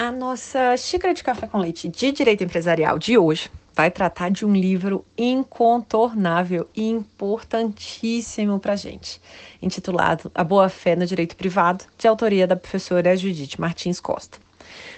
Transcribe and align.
A 0.00 0.12
nossa 0.12 0.76
xícara 0.76 1.12
de 1.12 1.24
café 1.24 1.48
com 1.48 1.58
leite 1.58 1.88
de 1.88 2.12
direito 2.12 2.44
empresarial 2.44 3.00
de 3.00 3.18
hoje 3.18 3.50
vai 3.74 3.90
tratar 3.90 4.30
de 4.30 4.46
um 4.46 4.54
livro 4.54 5.04
incontornável 5.18 6.68
e 6.72 6.88
importantíssimo 6.88 8.60
para 8.60 8.76
gente, 8.76 9.20
intitulado 9.60 10.30
A 10.32 10.44
Boa 10.44 10.68
Fé 10.68 10.94
no 10.94 11.04
Direito 11.04 11.34
Privado, 11.34 11.84
de 11.98 12.06
autoria 12.06 12.46
da 12.46 12.54
professora 12.54 13.16
Judite 13.16 13.60
Martins 13.60 13.98
Costa. 13.98 14.38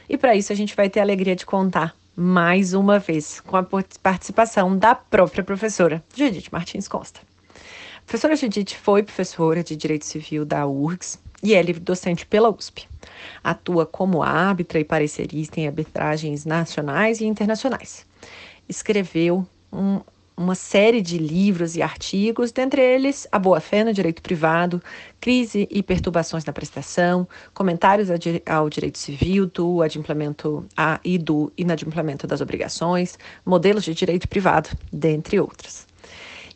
E 0.06 0.18
para 0.18 0.36
isso 0.36 0.52
a 0.52 0.54
gente 0.54 0.76
vai 0.76 0.90
ter 0.90 1.00
a 1.00 1.02
alegria 1.02 1.34
de 1.34 1.46
contar 1.46 1.96
mais 2.14 2.74
uma 2.74 2.98
vez 2.98 3.40
com 3.40 3.56
a 3.56 3.66
participação 4.02 4.76
da 4.76 4.94
própria 4.94 5.42
professora 5.42 6.04
Judite 6.14 6.52
Martins 6.52 6.86
Costa. 6.86 7.20
A 7.96 8.02
professora 8.04 8.36
Judite 8.36 8.76
foi 8.76 9.02
professora 9.02 9.64
de 9.64 9.74
Direito 9.76 10.04
Civil 10.04 10.44
da 10.44 10.66
URGS 10.66 11.18
e 11.42 11.54
é 11.54 11.62
livre 11.62 11.80
docente 11.80 12.26
pela 12.26 12.50
USP. 12.50 12.89
Atua 13.42 13.86
como 13.86 14.22
árbitra 14.22 14.78
e 14.78 14.84
parecerista 14.84 15.60
em 15.60 15.66
arbitragens 15.66 16.44
nacionais 16.44 17.20
e 17.20 17.26
internacionais. 17.26 18.06
Escreveu 18.68 19.46
um, 19.72 20.00
uma 20.40 20.54
série 20.54 21.02
de 21.02 21.18
livros 21.18 21.76
e 21.76 21.82
artigos, 21.82 22.50
dentre 22.50 22.80
eles 22.80 23.28
A 23.30 23.38
Boa 23.38 23.60
Fé 23.60 23.84
no 23.84 23.92
Direito 23.92 24.22
Privado, 24.22 24.82
Crise 25.20 25.68
e 25.70 25.82
Perturbações 25.82 26.46
na 26.46 26.52
Prestação, 26.52 27.28
Comentários 27.52 28.08
ao 28.46 28.70
Direito 28.70 28.96
Civil, 28.96 29.46
do 29.46 29.82
adimplemento 29.82 30.64
a 30.74 30.98
e 31.04 31.18
do 31.18 31.52
inadimplemento 31.58 32.26
das 32.26 32.40
obrigações, 32.40 33.18
Modelos 33.44 33.84
de 33.84 33.92
Direito 33.92 34.26
Privado, 34.26 34.70
dentre 34.90 35.38
outros. 35.38 35.89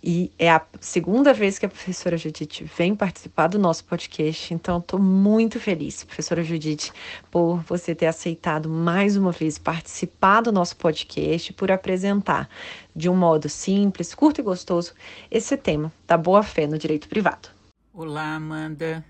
E 0.06 0.30
é 0.38 0.50
a 0.50 0.60
segunda 0.80 1.32
vez 1.32 1.58
que 1.58 1.64
a 1.64 1.68
professora 1.68 2.18
Judite 2.18 2.62
vem 2.76 2.94
participar 2.94 3.46
do 3.46 3.58
nosso 3.58 3.86
podcast, 3.86 4.52
então 4.52 4.76
estou 4.76 5.00
muito 5.00 5.58
feliz, 5.58 6.04
professora 6.04 6.44
Judite, 6.44 6.92
por 7.30 7.62
você 7.62 7.94
ter 7.94 8.04
aceitado 8.04 8.68
mais 8.68 9.16
uma 9.16 9.32
vez 9.32 9.56
participar 9.56 10.42
do 10.42 10.52
nosso 10.52 10.76
podcast, 10.76 11.54
por 11.54 11.72
apresentar 11.72 12.50
de 12.94 13.08
um 13.08 13.16
modo 13.16 13.48
simples, 13.48 14.14
curto 14.14 14.42
e 14.42 14.44
gostoso 14.44 14.92
esse 15.30 15.56
tema 15.56 15.90
da 16.06 16.18
boa-fé 16.18 16.66
no 16.66 16.76
direito 16.76 17.08
privado. 17.08 17.48
Olá, 17.90 18.34
Amanda. 18.34 19.02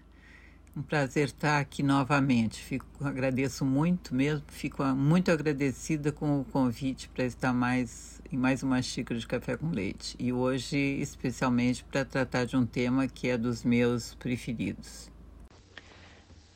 Um 0.76 0.82
prazer 0.82 1.26
estar 1.26 1.58
aqui 1.58 1.82
novamente. 1.82 2.62
Fico, 2.62 2.86
agradeço 3.04 3.64
muito 3.64 4.14
mesmo, 4.14 4.44
fico 4.46 4.84
muito 4.84 5.32
agradecida 5.32 6.12
com 6.12 6.40
o 6.40 6.44
convite 6.44 7.08
para 7.08 7.24
estar 7.24 7.52
mais 7.52 8.20
em 8.34 8.36
mais 8.36 8.62
uma 8.62 8.82
xícara 8.82 9.18
de 9.18 9.26
café 9.26 9.56
com 9.56 9.70
leite. 9.70 10.16
E 10.18 10.32
hoje, 10.32 10.76
especialmente, 10.76 11.84
para 11.84 12.04
tratar 12.04 12.44
de 12.44 12.56
um 12.56 12.66
tema 12.66 13.06
que 13.06 13.28
é 13.28 13.38
dos 13.38 13.64
meus 13.64 14.14
preferidos. 14.16 15.10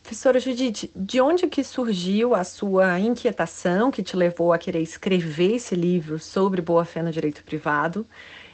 Professora 0.02 0.40
Judite, 0.40 0.90
de 0.96 1.20
onde 1.20 1.46
que 1.46 1.62
surgiu 1.62 2.34
a 2.34 2.42
sua 2.42 2.98
inquietação 2.98 3.90
que 3.90 4.02
te 4.02 4.16
levou 4.16 4.52
a 4.52 4.58
querer 4.58 4.80
escrever 4.82 5.56
esse 5.56 5.74
livro 5.74 6.18
sobre 6.18 6.60
boa-fé 6.60 7.02
no 7.02 7.12
direito 7.12 7.44
privado? 7.44 8.06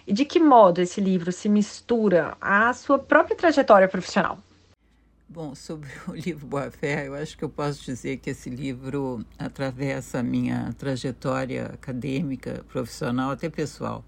E 0.07 0.13
de 0.13 0.25
que 0.25 0.39
modo 0.39 0.83
esse 0.83 1.01
livro 1.01 1.33
se 1.33 1.49
mistura 1.49 2.37
à 2.41 2.73
sua 2.75 2.99
própria 2.99 3.37
trajetória 3.37 3.89
profissional? 3.89 4.39
Bom, 5.35 5.53
sobre 5.53 5.89
o 6.07 6.15
livro 6.15 6.47
Boa 6.47 6.71
Fé, 6.71 7.09
eu 7.09 7.15
acho 7.17 7.37
que 7.37 7.43
eu 7.43 7.49
posso 7.49 7.85
dizer 7.85 8.19
que 8.19 8.31
esse 8.31 8.49
livro 8.49 9.27
atravessa 9.37 10.21
a 10.21 10.23
minha 10.23 10.73
trajetória 10.79 11.67
acadêmica, 11.75 12.65
profissional, 12.69 13.33
até 13.33 13.51
pessoal, 13.51 14.05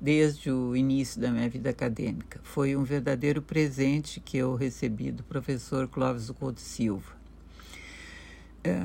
desde 0.00 0.50
o 0.50 0.74
início 0.74 1.20
da 1.20 1.30
minha 1.30 1.50
vida 1.50 1.68
acadêmica. 1.68 2.40
Foi 2.42 2.74
um 2.76 2.82
verdadeiro 2.82 3.42
presente 3.42 4.20
que 4.20 4.38
eu 4.38 4.54
recebi 4.54 5.12
do 5.12 5.22
professor 5.22 5.86
Clóvis 5.86 6.30
Couto 6.30 6.62
Silva. 6.62 7.12
É, 8.64 8.80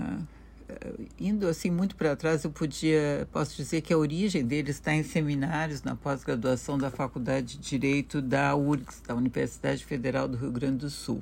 indo 1.18 1.48
assim 1.48 1.72
muito 1.72 1.96
para 1.96 2.14
trás, 2.18 2.44
eu 2.44 2.52
podia, 2.52 3.26
posso 3.32 3.56
dizer 3.56 3.80
que 3.80 3.94
a 3.94 3.98
origem 3.98 4.46
dele 4.46 4.72
está 4.72 4.94
em 4.94 5.02
seminários 5.02 5.82
na 5.82 5.96
pós-graduação 5.96 6.78
da 6.78 6.92
Faculdade 6.92 7.58
de 7.58 7.70
Direito 7.70 8.22
da 8.22 8.54
URGS, 8.54 9.00
da 9.08 9.16
Universidade 9.16 9.86
Federal 9.86 10.28
do 10.28 10.36
Rio 10.36 10.52
Grande 10.52 10.80
do 10.80 10.90
Sul. 10.90 11.22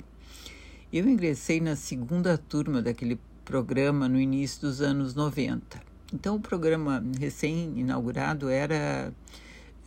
Eu 0.93 1.09
ingressei 1.09 1.59
na 1.59 1.75
segunda 1.75 2.37
turma 2.37 2.79
daquele 2.79 3.19
programa 3.43 4.07
no 4.07 4.19
início 4.19 4.61
dos 4.61 4.79
anos 4.79 5.15
90. 5.15 5.81
Então, 6.13 6.35
o 6.35 6.39
programa 6.39 7.03
recém-inaugurado 7.19 8.47
era 8.47 9.11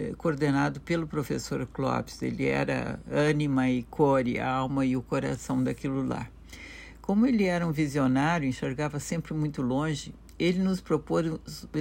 eh, 0.01 0.13
coordenado 0.19 0.81
pelo 0.81 1.07
professor 1.07 1.65
Clopes. 1.65 2.21
Ele 2.23 2.47
era 2.47 2.99
ânima 3.09 3.71
e 3.71 3.85
core, 3.85 4.41
a 4.41 4.51
alma 4.51 4.85
e 4.85 4.97
o 4.97 5.01
coração 5.01 5.63
daquilo 5.63 6.05
lá. 6.05 6.29
Como 7.01 7.25
ele 7.25 7.45
era 7.45 7.65
um 7.65 7.71
visionário, 7.71 8.49
enxergava 8.49 8.99
sempre 8.99 9.33
muito 9.33 9.63
longe, 9.63 10.13
ele 10.37 10.59
nos 10.59 10.81
propôs, 10.81 11.25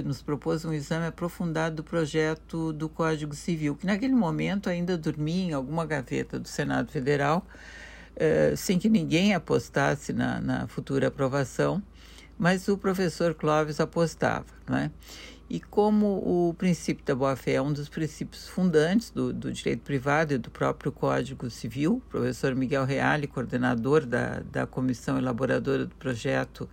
nos 0.04 0.22
propôs 0.22 0.64
um 0.64 0.72
exame 0.72 1.06
aprofundado 1.06 1.74
do 1.74 1.82
projeto 1.82 2.72
do 2.72 2.88
Código 2.88 3.34
Civil, 3.34 3.74
que 3.74 3.86
naquele 3.86 4.14
momento 4.14 4.70
ainda 4.70 4.96
dormia 4.96 5.46
em 5.46 5.52
alguma 5.52 5.84
gaveta 5.84 6.38
do 6.38 6.46
Senado 6.46 6.92
Federal, 6.92 7.44
eh, 8.16 8.54
sem 8.56 8.78
que 8.78 8.88
ninguém 8.88 9.34
apostasse 9.34 10.12
na, 10.12 10.40
na, 10.40 10.66
futura 10.66 11.08
aprovação, 11.08 11.82
mas 12.38 12.66
o 12.68 12.76
professor 12.76 13.34
Clóvis 13.34 13.78
apostava. 13.78 14.46
Né? 14.68 14.90
E 15.48 15.60
como 15.60 16.06
o 16.24 16.54
princípio 16.54 17.04
da 17.04 17.14
boa-fé 17.14 17.52
é 17.52 17.62
um 17.62 17.72
dos 17.72 17.88
princípios 17.88 18.48
fundantes 18.48 19.10
do, 19.10 19.32
do, 19.32 19.52
direito 19.52 19.82
privado 19.82 20.34
e 20.34 20.38
do 20.38 20.50
próprio 20.50 20.90
Código 20.90 21.48
Civil, 21.50 21.96
o 21.96 22.10
professor 22.10 22.54
Miguel 22.54 22.84
Reale, 22.84 23.26
coordenador 23.26 24.04
da, 24.04 24.40
da 24.50 24.66
comissão 24.66 25.18
elaboradora 25.18 25.86
do 25.86 25.94
projeto, 25.94 26.68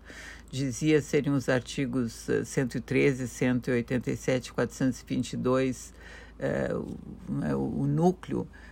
dizia 0.49 1.01
serem 1.01 1.33
os 1.33 1.49
artigos 1.49 2.27
113, 2.45 3.27
187 3.27 4.53
422 4.53 5.93
eh, 6.39 6.73
o, 6.73 7.31
né, 7.31 7.55
o 7.55 7.85
núcleo 7.85 8.47
eh, 8.51 8.62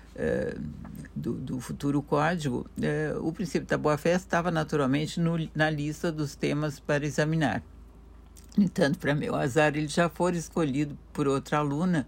do, 1.16 1.34
do, 1.34 1.60
futuro 1.60 2.02
código, 2.02 2.69
eh, 2.81 3.13
o 3.19 3.31
princípio 3.31 3.68
da 3.68 3.78
boa-fé 3.78 4.13
estava 4.13 4.52
naturalmente 4.52 5.19
no, 5.19 5.38
na 5.56 5.69
lista 5.69 6.12
dos 6.12 6.36
temas 6.36 6.80
para 6.80 7.06
examinar. 7.06 7.63
No 8.58 8.66
entanto, 8.66 9.00
para 9.00 9.16
meu 9.16 9.36
azar, 9.36 9.75
ele 9.75 9.88
já 9.88 10.10
foi 10.10 10.36
escolhido 10.36 10.98
por 11.13 11.28
outra 11.28 11.60
aluna, 11.60 12.08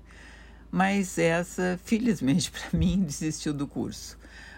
mas 0.72 1.18
essa, 1.18 1.80
felizmente 1.84 2.52
para 2.52 2.78
mim, 2.78 3.04
desistiu 3.04 3.54
do 3.54 3.68
curso. 3.68 4.18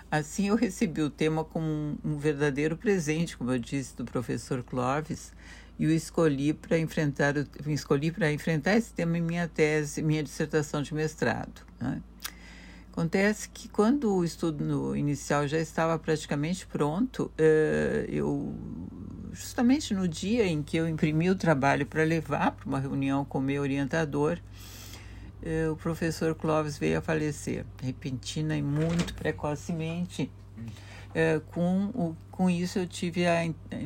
Assim, 0.10 0.48
eu 0.48 0.56
recebi 0.56 1.02
o 1.02 1.10
tema 1.10 1.44
como 1.44 1.66
um, 1.66 1.98
um 2.04 2.18
verdadeiro 2.18 2.78
presente, 2.78 3.38
como 3.38 3.52
eu 3.52 3.60
disse, 3.60 3.96
do 3.96 4.06
professor 4.06 4.64
Clóvis, 4.64 5.34
e 5.78 5.86
o 5.86 5.92
escolhi 5.92 6.54
para 6.54 6.78
enfrentar 6.78 7.34
escolhi 7.68 8.12
para 8.12 8.32
enfrentar 8.32 8.78
esse 8.78 8.94
tema 8.94 9.18
em 9.18 9.22
minha 9.22 9.48
tese, 9.48 10.02
minha 10.02 10.24
dissertação 10.24 10.82
de 10.82 10.94
mestrado. 10.94 11.62
Né? 11.80 12.02
Acontece 12.96 13.50
que 13.50 13.68
quando 13.68 14.16
o 14.16 14.24
estudo 14.24 14.96
inicial 14.96 15.46
já 15.50 15.60
estava 15.60 16.00
praticamente 16.00 16.66
pronto, 16.66 17.30
uh, 17.38 18.10
eu 18.10 18.56
justamente 19.34 19.94
no 19.94 20.08
dia 20.08 20.48
em 20.48 20.64
que 20.64 20.78
eu 20.78 20.88
imprimi 20.88 21.30
o 21.30 21.36
trabalho 21.36 21.86
para 21.86 22.06
levar 22.06 22.52
para 22.52 22.66
uma 22.66 22.80
reunião 22.80 23.26
com 23.26 23.40
o 23.40 23.42
meu 23.42 23.64
orientador, 23.64 24.40
uh, 25.44 25.74
o 25.74 25.76
professor 25.76 26.34
Clóvis 26.36 26.78
veio 26.78 27.00
a 27.00 27.02
falecer 27.02 27.66
repentina 27.84 28.56
e 28.56 28.62
muito 28.62 29.14
precocemente. 29.14 30.32
Uh, 31.10 31.42
com, 31.52 31.88
o, 31.88 32.16
com 32.32 32.50
isso 32.50 32.80
eu 32.80 32.88
tive 32.88 33.28
a, 33.28 33.42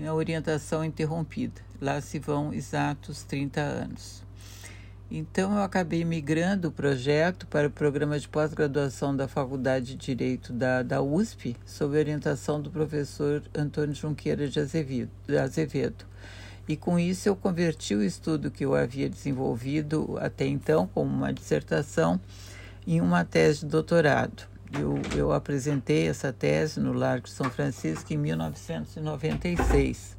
a 0.08 0.14
orientação 0.14 0.86
interrompida. 0.86 1.60
Lá 1.82 2.00
se 2.00 2.20
vão 2.20 2.54
exatos 2.54 3.24
30 3.24 3.60
anos. 3.60 4.29
Então, 5.12 5.56
eu 5.56 5.64
acabei 5.64 6.06
migrando 6.06 6.68
o 6.68 6.72
projeto 6.72 7.48
para 7.48 7.68
o 7.68 7.72
programa 7.72 8.20
de 8.20 8.28
pós-graduação 8.28 9.16
da 9.16 9.28
Faculdade 9.28 9.96
de 9.96 9.96
Direito 9.96 10.54
da, 10.54 10.84
da 10.84 11.02
USP, 11.02 11.58
sob 11.66 11.98
orientação 11.98 12.62
do 12.62 12.70
professor 12.70 13.42
Antônio 13.56 13.96
Junqueira 13.96 14.48
de 14.48 14.60
Azevedo, 14.60 15.10
Azevedo. 15.42 16.06
E 16.68 16.78
com 16.78 17.00
isso, 17.00 17.28
eu 17.28 17.36
converti 17.36 17.96
o 17.96 18.04
estudo 18.04 18.52
que 18.52 18.64
eu 18.64 18.76
havia 18.76 19.10
desenvolvido 19.10 20.16
até 20.22 20.46
então, 20.46 20.86
como 20.86 21.12
uma 21.12 21.34
dissertação, 21.34 22.22
em 22.86 23.02
uma 23.02 23.26
tese 23.26 23.62
de 23.62 23.66
doutorado. 23.66 24.44
Eu, 24.72 25.02
eu 25.18 25.34
apresentei 25.34 26.08
essa 26.08 26.32
tese 26.32 26.80
no 26.80 26.94
Largo 26.94 27.26
de 27.26 27.32
São 27.32 27.50
Francisco 27.50 28.14
em 28.14 28.18
1996 28.18 30.19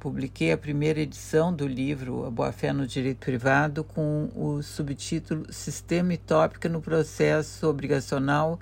publiquei 0.00 0.50
a 0.50 0.56
primeira 0.56 0.98
edição 0.98 1.54
do 1.54 1.68
livro 1.68 2.24
A 2.24 2.30
Boa 2.30 2.50
Fé 2.50 2.72
no 2.72 2.86
Direito 2.86 3.18
Privado 3.18 3.84
com 3.84 4.30
o 4.34 4.62
subtítulo 4.62 5.52
Sistema 5.52 6.14
e 6.14 6.16
Tópica 6.16 6.70
no 6.70 6.80
Processo 6.80 7.68
Obrigacional 7.68 8.58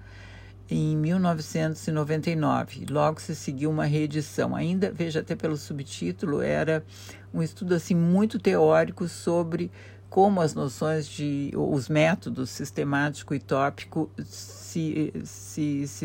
em 0.68 0.96
1999. 0.96 2.86
Logo 2.90 3.20
se 3.20 3.36
seguiu 3.36 3.70
uma 3.70 3.84
reedição. 3.84 4.56
Ainda, 4.56 4.90
veja 4.90 5.20
até 5.20 5.36
pelo 5.36 5.56
subtítulo, 5.56 6.42
era 6.42 6.84
um 7.32 7.40
estudo 7.40 7.72
assim 7.72 7.94
muito 7.94 8.40
teórico 8.40 9.06
sobre 9.06 9.70
como 10.10 10.40
as 10.40 10.54
noções 10.54 11.06
de 11.06 11.52
os 11.54 11.88
métodos 11.88 12.50
sistemático 12.50 13.32
e 13.32 13.38
tópico 13.38 14.10
se, 14.24 15.12
se, 15.22 15.86
se 15.86 16.04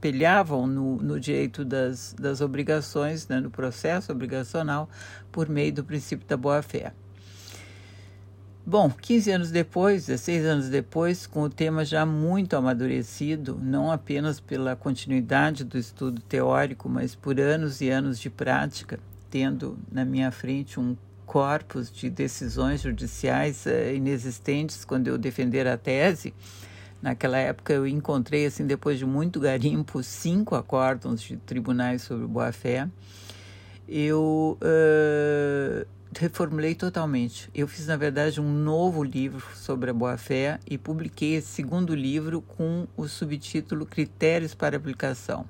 espelhavam 0.00 0.66
no, 0.66 0.96
no 0.96 1.20
direito 1.20 1.62
das, 1.62 2.14
das 2.18 2.40
obrigações, 2.40 3.28
né, 3.28 3.38
no 3.38 3.50
processo 3.50 4.10
obrigacional, 4.10 4.88
por 5.30 5.46
meio 5.48 5.72
do 5.74 5.84
princípio 5.84 6.26
da 6.26 6.38
boa-fé. 6.38 6.94
Bom, 8.64 8.90
15 8.90 9.30
anos 9.30 9.50
depois, 9.50 10.06
16 10.06 10.44
anos 10.44 10.68
depois, 10.68 11.26
com 11.26 11.42
o 11.42 11.50
tema 11.50 11.84
já 11.84 12.06
muito 12.06 12.56
amadurecido, 12.56 13.58
não 13.60 13.90
apenas 13.90 14.40
pela 14.40 14.74
continuidade 14.74 15.64
do 15.64 15.76
estudo 15.76 16.20
teórico, 16.22 16.88
mas 16.88 17.14
por 17.14 17.38
anos 17.38 17.80
e 17.80 17.90
anos 17.90 18.18
de 18.18 18.30
prática, 18.30 18.98
tendo 19.30 19.78
na 19.90 20.04
minha 20.04 20.30
frente 20.30 20.78
um 20.78 20.96
corpus 21.26 21.92
de 21.92 22.08
decisões 22.08 22.82
judiciais 22.82 23.66
eh, 23.66 23.94
inexistentes 23.94 24.84
quando 24.84 25.08
eu 25.08 25.16
defender 25.16 25.66
a 25.66 25.76
tese, 25.76 26.34
Naquela 27.02 27.38
época 27.38 27.72
eu 27.72 27.86
encontrei, 27.86 28.44
assim, 28.44 28.66
depois 28.66 28.98
de 28.98 29.06
muito 29.06 29.40
garimpo, 29.40 30.02
cinco 30.02 30.54
acórdãos 30.54 31.22
de 31.22 31.36
tribunais 31.38 32.02
sobre 32.02 32.26
boa-fé. 32.26 32.88
Eu 33.88 34.58
uh, 34.60 35.86
reformulei 36.16 36.74
totalmente. 36.74 37.48
Eu 37.54 37.66
fiz, 37.66 37.86
na 37.86 37.96
verdade, 37.96 38.40
um 38.40 38.52
novo 38.52 39.02
livro 39.02 39.44
sobre 39.54 39.90
a 39.90 39.94
boa-fé 39.94 40.60
e 40.68 40.76
publiquei 40.76 41.36
esse 41.36 41.48
segundo 41.48 41.94
livro 41.94 42.42
com 42.42 42.86
o 42.96 43.08
subtítulo 43.08 43.86
Critérios 43.86 44.54
para 44.54 44.76
Aplicação. 44.76 45.46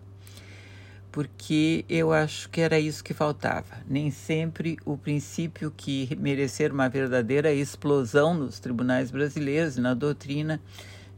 Porque 1.11 1.85
eu 1.89 2.13
acho 2.13 2.49
que 2.51 2.61
era 2.61 2.79
isso 2.79 3.03
que 3.03 3.13
faltava. 3.13 3.79
Nem 3.89 4.13
sempre 4.13 4.79
o 4.85 4.97
princípio 4.97 5.73
que 5.77 6.17
merecer 6.21 6.73
uma 6.73 6.89
verdadeira 6.89 7.53
explosão 7.53 8.33
nos 8.33 8.61
tribunais 8.61 9.11
brasileiros, 9.11 9.77
na 9.77 9.93
doutrina, 9.93 10.61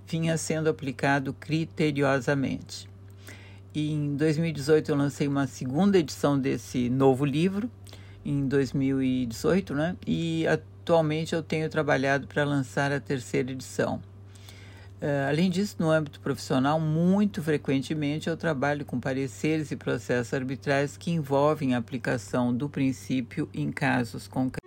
vinha 0.06 0.36
sendo 0.36 0.68
aplicado 0.68 1.32
criteriosamente. 1.32 2.88
E 3.74 3.90
em 3.90 4.16
2018 4.16 4.90
eu 4.90 4.96
lancei 4.96 5.26
uma 5.26 5.46
segunda 5.46 5.98
edição 5.98 6.38
desse 6.38 6.90
novo 6.90 7.24
livro, 7.24 7.70
em 8.24 8.46
2018, 8.46 9.74
né? 9.74 9.96
E 10.06 10.46
atualmente 10.46 11.34
eu 11.34 11.42
tenho 11.42 11.68
trabalhado 11.68 12.26
para 12.26 12.44
lançar 12.44 12.92
a 12.92 13.00
terceira 13.00 13.50
edição. 13.50 14.00
Uh, 15.00 15.28
além 15.28 15.50
disso, 15.50 15.76
no 15.80 15.90
âmbito 15.90 16.20
profissional, 16.20 16.78
muito 16.78 17.42
frequentemente 17.42 18.28
eu 18.28 18.36
trabalho 18.36 18.84
com 18.84 19.00
pareceres 19.00 19.72
e 19.72 19.76
processos 19.76 20.32
arbitrais 20.32 20.96
que 20.96 21.10
envolvem 21.10 21.74
a 21.74 21.78
aplicação 21.78 22.54
do 22.54 22.68
princípio 22.68 23.48
em 23.52 23.72
casos 23.72 24.28
concretos. 24.28 24.62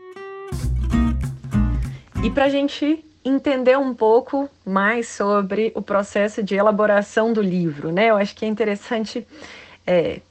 E 2.21 2.29
para 2.31 2.45
a 2.45 2.49
gente 2.49 3.05
entender 3.25 3.77
um 3.77 3.93
pouco 3.93 4.47
mais 4.63 5.09
sobre 5.09 5.71
o 5.75 5.81
processo 5.81 6.43
de 6.43 6.55
elaboração 6.55 7.33
do 7.33 7.41
livro, 7.41 7.91
né? 7.91 8.11
Eu 8.11 8.17
acho 8.17 8.35
que 8.35 8.45
é 8.45 8.47
interessante 8.47 9.25
é, 9.87 10.21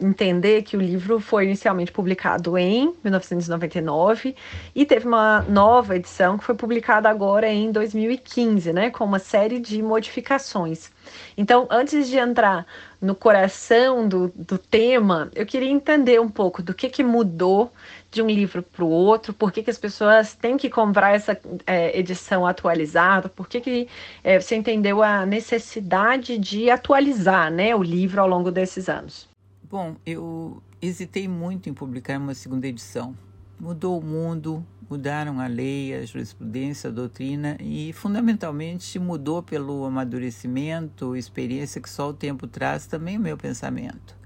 entender 0.00 0.62
que 0.62 0.76
o 0.76 0.80
livro 0.80 1.20
foi 1.20 1.44
inicialmente 1.44 1.92
publicado 1.92 2.58
em 2.58 2.94
1999 3.02 4.34
e 4.74 4.84
teve 4.84 5.06
uma 5.06 5.42
nova 5.42 5.96
edição 5.96 6.36
que 6.36 6.44
foi 6.44 6.54
publicada 6.54 7.08
agora 7.08 7.48
em 7.48 7.70
2015, 7.70 8.72
né, 8.72 8.90
com 8.90 9.04
uma 9.04 9.18
série 9.18 9.60
de 9.60 9.80
modificações. 9.82 10.90
Então, 11.36 11.66
antes 11.70 12.08
de 12.08 12.18
entrar 12.18 12.66
no 13.00 13.14
coração 13.14 14.08
do, 14.08 14.32
do 14.34 14.58
tema, 14.58 15.30
eu 15.34 15.46
queria 15.46 15.70
entender 15.70 16.20
um 16.20 16.28
pouco 16.28 16.62
do 16.62 16.74
que, 16.74 16.88
que 16.88 17.04
mudou 17.04 17.70
de 18.14 18.22
um 18.22 18.28
livro 18.28 18.62
para 18.62 18.84
o 18.84 18.88
outro, 18.88 19.34
por 19.34 19.50
que, 19.50 19.62
que 19.62 19.70
as 19.70 19.78
pessoas 19.78 20.34
têm 20.34 20.56
que 20.56 20.70
comprar 20.70 21.14
essa 21.14 21.38
é, 21.66 21.98
edição 21.98 22.46
atualizada, 22.46 23.28
por 23.28 23.48
que, 23.48 23.60
que 23.60 23.88
é, 24.22 24.40
você 24.40 24.54
entendeu 24.54 25.02
a 25.02 25.26
necessidade 25.26 26.38
de 26.38 26.70
atualizar 26.70 27.50
né, 27.50 27.74
o 27.74 27.82
livro 27.82 28.20
ao 28.20 28.28
longo 28.28 28.50
desses 28.50 28.88
anos. 28.88 29.28
Bom, 29.68 29.96
eu 30.06 30.62
hesitei 30.80 31.26
muito 31.26 31.68
em 31.68 31.74
publicar 31.74 32.18
uma 32.18 32.34
segunda 32.34 32.68
edição. 32.68 33.16
Mudou 33.58 33.98
o 33.98 34.04
mundo, 34.04 34.64
mudaram 34.88 35.40
a 35.40 35.46
lei, 35.46 35.94
a 35.94 36.04
jurisprudência, 36.04 36.90
a 36.90 36.92
doutrina 36.92 37.56
e, 37.60 37.92
fundamentalmente, 37.92 38.98
mudou 38.98 39.42
pelo 39.42 39.84
amadurecimento, 39.84 41.16
experiência 41.16 41.80
que 41.80 41.90
só 41.90 42.10
o 42.10 42.14
tempo 42.14 42.46
traz 42.46 42.86
também 42.86 43.18
o 43.18 43.20
meu 43.20 43.36
pensamento. 43.36 44.23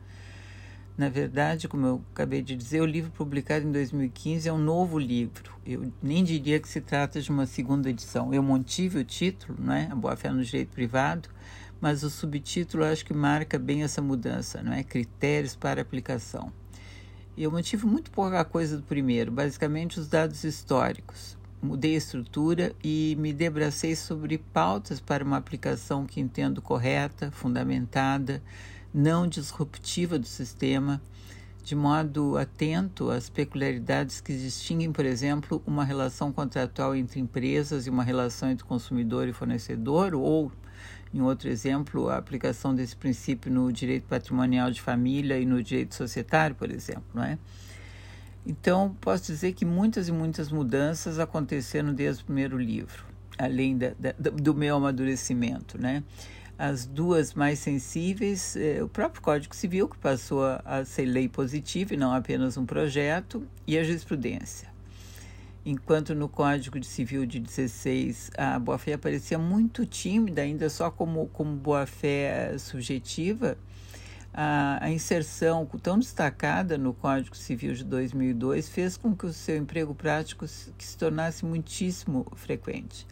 Na 0.99 1.09
verdade, 1.09 1.69
como 1.69 1.87
eu 1.87 2.05
acabei 2.13 2.43
de 2.43 2.57
dizer, 2.57 2.81
o 2.81 2.85
livro 2.85 3.13
publicado 3.13 3.65
em 3.65 3.71
2015 3.71 4.49
é 4.49 4.53
um 4.53 4.59
novo 4.59 4.99
livro. 4.99 5.55
Eu 5.65 5.93
nem 6.03 6.25
diria 6.25 6.59
que 6.59 6.69
se 6.69 6.81
trata 6.81 7.23
de 7.23 7.31
uma 7.31 7.47
segunda 7.47 7.89
edição. 7.89 8.35
Eu 8.35 8.43
mantive 8.43 8.99
o 8.99 9.05
título, 9.05 9.57
não 9.61 9.73
é? 9.73 9.87
A 9.93 9.95
Boa 9.95 10.17
Fé 10.17 10.29
no 10.33 10.43
Direito 10.43 10.71
Privado, 10.71 11.29
mas 11.81 12.03
o 12.03 12.11
subtítulo 12.11 12.83
acho 12.83 13.07
que 13.07 13.15
marca 13.15 13.61
bem 13.61 13.85
essa 13.85 14.03
mudança, 14.03 14.61
não 14.61 14.73
é? 14.73 14.83
Critérios 14.83 15.55
para 15.55 15.81
aplicação. 15.81 16.53
Eu 17.37 17.53
mantive 17.53 17.87
muito 17.87 18.11
pouca 18.11 18.45
coisa 18.45 18.77
do 18.77 18.83
primeiro, 18.83 19.31
basicamente 19.31 20.01
os 20.01 20.09
dados 20.09 20.43
históricos. 20.43 21.39
Mudei 21.63 21.95
a 21.95 21.99
estrutura 21.99 22.73
e 22.83 23.17
me 23.21 23.33
debracei 23.33 23.95
sobre 23.95 24.39
pautas 24.39 24.99
para 24.99 25.23
uma 25.23 25.37
aplicação 25.37 26.05
que 26.05 26.21
entendo 26.21 26.61
correta, 26.61 27.31
fundamentada, 27.31 28.43
não 28.99 29.29
disruptiva 29.29 30.19
do 30.19 30.27
sistema, 30.27 31.01
de 31.63 31.77
modo 31.77 32.37
atento 32.37 33.11
às 33.11 33.31
peculiaridades 33.31 34.21
que 34.21 34.33
distinguem, 34.37 34.91
por 34.91 35.05
exemplo, 35.05 35.63
uma 35.65 35.85
relação 35.85 36.33
contratual 36.33 36.97
entre 36.97 37.21
empresas 37.21 37.87
e 37.87 37.91
uma 37.91 38.03
relação 38.03 38.51
entre 38.51 38.65
consumidor 38.65 39.29
e 39.29 39.33
fornecedor, 39.33 40.17
ou 40.17 40.51
em 41.15 41.21
outro 41.21 41.49
exemplo, 41.49 42.09
a 42.09 42.17
aplicação 42.17 42.75
desse 42.75 42.97
princípio 42.97 43.53
no 43.53 43.73
direito 43.73 44.05
patrimonial 44.09 44.69
de 44.69 44.83
família 44.83 45.39
e 45.39 45.47
no 45.47 45.63
direito 45.63 45.95
societário, 45.95 46.57
por 46.57 46.69
exemplo, 46.69 47.05
não 47.15 47.23
é? 47.23 47.39
Então, 48.45 48.97
posso 49.01 49.27
dizer 49.27 49.53
que 49.53 49.65
muitas 49.65 50.09
e 50.09 50.13
muitas 50.13 50.51
mudanças 50.51 51.21
aconteceram 51.21 51.95
desde 51.95 52.23
o 52.23 52.27
primeiro 52.27 52.59
livro, 52.59 53.05
além 53.39 53.79
da, 53.79 53.93
da, 53.99 54.13
do 54.13 54.55
meu 54.55 54.75
amadurecimento, 54.75 55.81
né? 55.81 56.03
As 56.59 56.85
duas 56.85 57.35
mais 57.35 57.61
sensíveis, 57.61 58.57
eh, 58.57 58.83
o 58.83 58.89
próprio 58.89 59.23
Código 59.23 59.55
Civil, 59.55 59.89
que 59.89 59.97
passou 59.97 60.45
a, 60.45 60.61
a 60.65 60.85
ser 60.85 61.05
lei 61.05 61.29
positiva 61.29 61.95
e 61.95 61.97
não 61.97 62.13
apenas 62.13 62.57
um 62.57 62.67
projeto, 62.67 63.47
e 63.67 63.79
a 63.79 63.85
jurisprudência 63.85 64.69
enquanto 65.65 66.15
no 66.15 66.29
Código 66.29 66.83
Civil 66.83 67.27
de 67.27 67.39
16 67.39 68.31
a 68.39 68.59
boa-fé 68.59 68.95
aparecia 68.95 69.39
muito 69.39 69.85
tímida, 69.85 70.41
ainda 70.41 70.71
só 70.71 70.91
como, 70.91 71.27
como 71.29 71.55
boa-fé 71.55 72.57
subjetiva, 72.59 73.59
a, 74.33 74.79
a, 74.85 74.91
inserção 74.91 75.67
tão 75.83 75.99
destacada 75.99 76.79
no 76.79 76.95
Código 76.95 77.37
Civil 77.37 77.75
de 77.75 77.85
2002 77.85 78.69
fez 78.69 78.97
com 78.97 79.15
que 79.15 79.27
o 79.27 79.33
seu 79.33 79.57
emprego 79.57 79.95
prático 79.95 80.47
se, 80.47 80.73
se 80.79 80.97
tornasse 80.97 81.45
muitíssimo 81.45 82.27
frequente. 82.35 83.07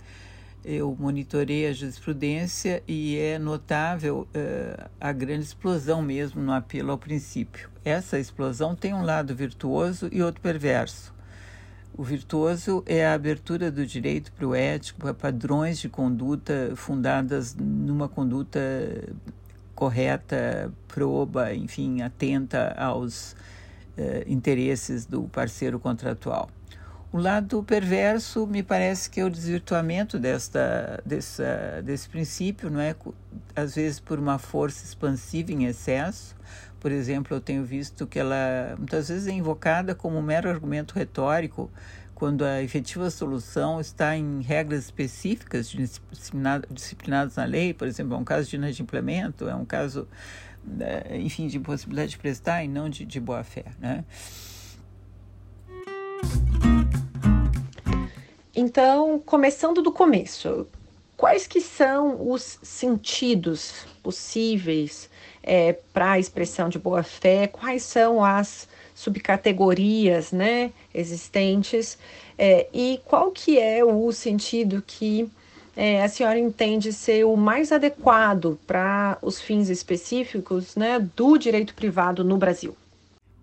Eu 0.69 0.97
monitorei 0.99 1.69
a 1.69 1.73
jurisprudência 1.73 2.83
e 2.89 3.17
é 3.17 3.39
notável 3.39 4.27
uh, 4.35 4.91
a 5.01 5.13
grande 5.13 5.45
explosão 5.45 6.03
mesmo 6.03 6.43
no 6.43 6.53
apelo 6.53 6.91
ao 6.91 6.99
princípio. 6.99 7.71
Essa 7.85 8.19
explosão 8.19 8.75
tem 8.75 8.93
um 8.93 9.05
lado 9.05 9.33
virtuoso 9.33 10.09
e 10.11 10.21
outro 10.21 10.41
perverso. 10.41 11.15
O 11.97 12.03
virtuoso 12.03 12.83
é 12.85 13.07
a 13.07 13.15
abertura 13.15 13.71
do 13.71 13.87
direito 13.87 14.33
para 14.33 14.45
o 14.45 14.57
ético, 14.57 14.99
para 14.99 15.15
padrões 15.15 15.79
de 15.79 15.89
conduta 15.89 16.73
fundadas 16.75 17.55
numa 17.55 18.09
conduta 18.09 18.59
correta, 19.73 20.73
proba, 20.89 21.55
enfim, 21.55 22.03
atenta 22.03 22.75
aos 22.77 23.37
eh, 23.97 24.25
interesses 24.27 25.07
do 25.07 25.23
parceiro 25.29 25.79
contratual. 25.79 26.51
O 27.17 27.19
lado 27.19 27.63
perverso 27.63 28.47
me 28.47 28.63
parece 28.63 29.09
que 29.09 29.21
é 29.21 29.25
o 29.25 29.31
desvirtuamento 29.31 30.19
desta, 30.19 31.03
dessa, 31.03 31.81
desse 31.83 32.07
princípio, 32.11 32.69
não 32.69 32.79
é? 32.79 32.95
Às 33.55 33.75
vezes 33.75 33.99
por 33.99 34.19
uma 34.19 34.37
força 34.37 34.85
expansiva 34.85 35.51
em 35.51 35.65
excesso. 35.65 36.37
Por 36.79 36.93
exemplo, 36.93 37.35
eu 37.35 37.41
tenho 37.41 37.65
visto 37.65 38.07
que 38.07 38.19
ela 38.19 38.75
muitas 38.77 39.09
vezes 39.09 39.29
é 39.29 39.33
invocada 39.33 39.95
como 39.95 40.19
um 40.19 40.21
mero 40.21 40.51
argumento 40.51 40.95
retórico 40.95 41.71
quando 42.15 42.45
a 42.45 42.63
efetiva 42.63 43.09
solução 43.09 43.81
está 43.81 44.15
em 44.15 44.43
regras 44.43 44.85
específicas 44.85 45.75
disciplinadas 46.71 47.37
na 47.37 47.47
lei, 47.47 47.73
por 47.73 47.89
exemplo, 47.89 48.13
é 48.13 48.19
um 48.19 48.25
caso 48.25 48.51
de 48.51 48.57
inadimplemento, 48.57 49.49
é 49.49 49.55
um 49.55 49.65
caso, 49.65 50.07
né, 50.63 51.03
enfim, 51.13 51.47
de 51.47 51.57
impossibilidade 51.57 52.11
de 52.11 52.19
prestar 52.19 52.63
e 52.63 52.69
não 52.69 52.91
de, 52.91 53.07
de 53.07 53.19
boa-fé, 53.19 53.65
né? 53.79 54.05
Então, 58.59 59.19
começando 59.19 59.83
do 59.83 59.93
começo, 59.93 60.67
quais 61.15 61.47
que 61.47 61.61
são 61.61 62.31
os 62.31 62.59
sentidos 62.63 63.87
possíveis 64.03 65.11
é, 65.43 65.75
para 65.93 66.13
a 66.13 66.19
expressão 66.19 66.71
de 66.71 66.79
boa-fé? 66.79 67.49
Quais 67.49 67.83
são 67.83 68.25
as 68.25 68.67
subcategorias 68.95 70.33
né, 70.33 70.73
existentes 70.95 71.99
é, 72.39 72.67
e 72.73 72.99
qual 73.05 73.31
que 73.31 73.59
é 73.59 73.85
o 73.85 74.11
sentido 74.11 74.83
que 74.87 75.31
é, 75.77 76.03
a 76.03 76.09
senhora 76.09 76.39
entende 76.39 76.95
ser 76.95 77.27
o 77.27 77.37
mais 77.37 77.71
adequado 77.71 78.59
para 78.67 79.19
os 79.21 79.39
fins 79.39 79.69
específicos 79.69 80.75
né, 80.75 80.99
do 81.15 81.37
direito 81.37 81.75
privado 81.75 82.25
no 82.25 82.39
Brasil? 82.39 82.75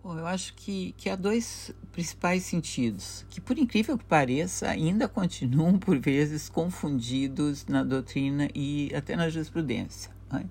Bom, 0.04 0.18
eu 0.18 0.26
acho 0.26 0.56
que, 0.56 0.96
que 0.98 1.08
há 1.08 1.16
dois 1.16 1.72
principais 1.94 2.44
sentidos, 2.44 3.26
que 3.30 3.40
por 3.40 3.58
incrível 3.58 3.98
que 3.98 4.04
pareça, 4.04 4.68
ainda 4.68 5.08
continuam 5.08 5.78
por 5.78 5.98
vezes 5.98 6.50
confundidos 6.50 7.66
na 7.68 7.84
doutrina 7.84 8.50
e 8.54 8.92
até 8.94 9.16
na 9.16 9.30
jurisprudência. 9.30 10.12
Né? 10.30 10.44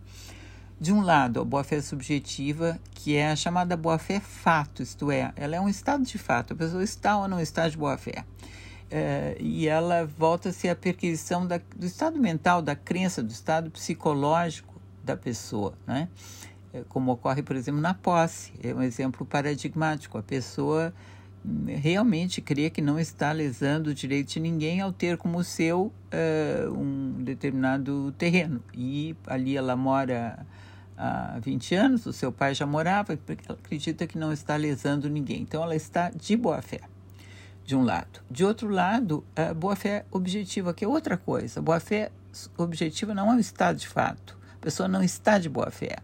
de 0.83 0.93
um 0.93 1.01
lado, 1.01 1.41
a 1.41 1.45
boa-fé 1.45 1.81
subjetiva, 1.81 2.77
que 2.91 3.15
é 3.15 3.31
a 3.31 3.37
chamada 3.37 3.77
boa-fé 3.77 4.19
fato, 4.19 4.83
isto 4.83 5.13
é, 5.13 5.33
ela 5.37 5.55
é 5.55 5.61
um 5.61 5.69
estado 5.69 6.03
de 6.03 6.19
fato, 6.19 6.55
a 6.55 6.57
pessoa 6.57 6.83
está 6.83 7.17
ou 7.19 7.29
não 7.29 7.41
está 7.41 7.69
de 7.69 7.77
boa-fé. 7.77 8.25
É, 8.91 9.37
e 9.39 9.69
ela 9.69 10.05
volta-se 10.05 10.69
à 10.69 10.75
perquisição 10.75 11.47
da, 11.47 11.61
do 11.77 11.87
estado 11.87 12.19
mental, 12.19 12.61
da 12.61 12.75
crença, 12.75 13.23
do 13.23 13.31
estado 13.31 13.71
psicológico 13.71 14.75
da 15.05 15.17
pessoa, 15.17 15.75
né? 15.87 16.09
É, 16.73 16.83
como 16.89 17.13
ocorre, 17.13 17.45
por 17.45 17.55
exemplo, 17.55 17.81
na 17.81 17.95
posse, 17.95 18.53
é 18.61 18.75
um 18.75 18.83
exemplo 18.83 19.25
paradigmático. 19.25 20.19
A 20.19 20.23
pessoa 20.23 20.93
realmente 21.67 22.41
crê 22.41 22.71
que 22.71 22.81
não 22.81 22.99
está 22.99 23.33
lesando 23.33 23.91
o 23.91 23.95
direito 23.95 24.33
de 24.33 24.41
ninguém 24.41 24.81
ao 24.81 24.93
ter 24.93 25.17
como 25.17 25.43
seu 25.43 25.93
uh, 26.13 26.73
um 26.73 27.23
determinado 27.23 28.13
terreno. 28.17 28.63
E 28.73 29.17
ali 29.27 29.57
ela 29.57 29.75
mora 29.77 30.47
há 30.97 31.39
20 31.41 31.75
anos, 31.75 32.07
o 32.07 32.13
seu 32.13 32.31
pai 32.31 32.55
já 32.55 32.65
morava, 32.65 33.17
porque 33.17 33.45
ela 33.49 33.59
acredita 33.63 34.07
que 34.07 34.17
não 34.17 34.33
está 34.33 34.57
lesando 34.57 35.09
ninguém. 35.09 35.43
Então, 35.43 35.63
ela 35.63 35.75
está 35.75 36.11
de 36.11 36.37
boa 36.37 36.63
fé, 36.63 36.81
de 37.65 37.75
um 37.75 37.83
lado. 37.83 38.21
De 38.31 38.45
outro 38.45 38.69
lado, 38.69 39.25
a 39.35 39.53
boa 39.53 39.75
fé 39.75 40.05
objetiva, 40.11 40.73
que 40.73 40.85
é 40.85 40.89
outra 40.89 41.17
coisa. 41.17 41.59
A 41.59 41.63
boa 41.63 41.81
fé 41.81 42.13
objetiva 42.57 43.15
não 43.15 43.31
é 43.31 43.35
um 43.35 43.41
estado 43.41 43.79
de 43.79 43.89
fato. 43.89 44.39
A 44.55 44.59
pessoa 44.59 44.89
não 44.89 45.03
está 45.03 45.39
de 45.39 45.49
boa 45.49 45.71
fé. 45.71 45.97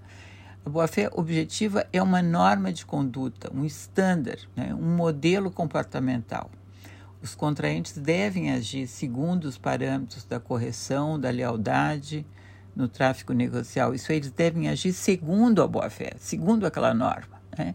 A 0.69 0.71
boa 0.71 0.87
fé 0.87 1.09
objetiva 1.15 1.87
é 1.95 2.03
uma 2.03 2.21
norma 2.21 2.71
de 2.71 2.85
conduta, 2.85 3.51
um 3.55 3.65
estándar, 3.65 4.37
né? 4.55 4.75
um 4.75 4.97
modelo 4.97 5.51
comportamental. 5.51 6.51
Os 7.23 7.35
contraentes 7.35 7.97
devem 7.97 8.53
agir 8.53 8.87
segundo 8.87 9.47
os 9.47 9.57
parâmetros 9.57 10.27
da 10.27 10.39
correção, 10.39 11.19
da 11.19 11.31
lealdade, 11.31 12.27
no 12.77 12.87
tráfico 12.87 13.33
negocial. 13.33 13.95
Isso 13.95 14.13
eles 14.13 14.31
devem 14.31 14.69
agir 14.69 14.93
segundo 14.93 15.63
a 15.63 15.67
boa-fé, 15.67 16.13
segundo 16.19 16.67
aquela 16.67 16.93
norma. 16.93 17.41
Né? 17.57 17.75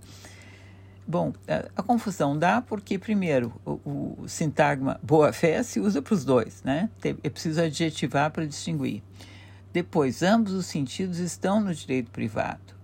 Bom, 1.07 1.33
a, 1.47 1.81
a, 1.81 1.81
confusão 1.81 2.37
dá 2.37 2.61
porque, 2.61 2.99
primeiro, 2.99 3.51
o, 3.65 4.21
o 4.21 4.27
sintagma 4.27 4.99
boa-fé 5.01 5.63
se 5.63 5.79
usa 5.79 5.99
para 5.99 6.13
os 6.13 6.23
dois, 6.23 6.61
né? 6.61 6.91
É 7.03 7.29
preciso 7.31 7.59
adjetivar 7.59 8.29
para 8.29 8.45
distinguir. 8.45 9.01
Depois, 9.73 10.21
ambos 10.21 10.53
os 10.53 10.67
sentidos 10.67 11.17
estão 11.17 11.59
no 11.59 11.73
direito 11.73 12.11
privado. 12.11 12.82